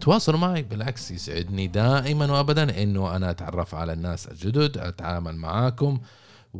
تواصلوا 0.01 0.39
معي. 0.39 0.61
بالعكس 0.61 1.11
يسعدني 1.11 1.67
دائما 1.67 2.31
وأبدا 2.31 2.83
إنه 2.83 3.15
أنا 3.15 3.29
أتعرف 3.29 3.75
على 3.75 3.93
الناس 3.93 4.27
الجدد 4.27 4.77
أتعامل 4.77 5.35
معاكم. 5.35 5.99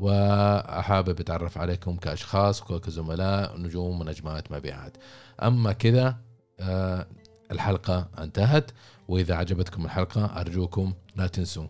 وحابب 0.02 1.20
أتعرف 1.20 1.58
عليكم 1.58 1.96
كأشخاص 1.98 2.72
وكزملاء 2.72 3.58
نجوم 3.58 4.02
ونجمات 4.02 4.52
مبيعات. 4.52 4.98
أما 5.44 5.72
كذا 5.72 6.18
آه، 6.60 7.08
الحلقة 7.52 8.08
انتهت. 8.20 8.72
وإذا 9.08 9.36
عجبتكم 9.36 9.86
الحلقة 9.86 10.26
أرجوكم 10.26 10.94
لا 11.16 11.28
تنسوا 11.28 11.68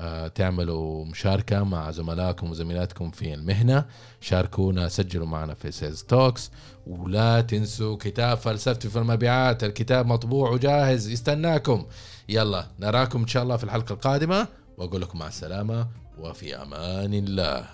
آه، 0.00 0.28
تعملوا 0.28 1.04
مشاركة 1.04 1.64
مع 1.64 1.90
زملائكم 1.90 2.50
وزميلاتكم 2.50 3.10
في 3.10 3.34
المهنة. 3.34 3.84
شاركونا 4.20 4.88
سجلوا 4.88 5.26
معنا 5.26 5.54
في 5.54 5.72
سيلز 5.72 6.02
توكس 6.02 6.50
ولا 6.86 7.40
تنسوا 7.40 7.96
كتاب 7.96 8.38
فلسفتي 8.38 8.88
في 8.88 8.98
المبيعات. 8.98 9.64
الكتاب 9.64 10.06
مطبوع 10.06 10.50
وجاهز. 10.50 11.08
يستناكم. 11.08 11.86
يلا 12.28 12.66
نراكم 12.80 13.20
إن 13.20 13.26
شاء 13.26 13.42
الله 13.42 13.56
في 13.56 13.64
الحلقة 13.64 13.92
القادمة. 13.92 14.48
وأقول 14.78 15.00
لكم 15.00 15.18
مع 15.18 15.26
السلامة. 15.26 16.01
وفي 16.18 16.56
أمان 16.62 17.14
الله. 17.14 17.66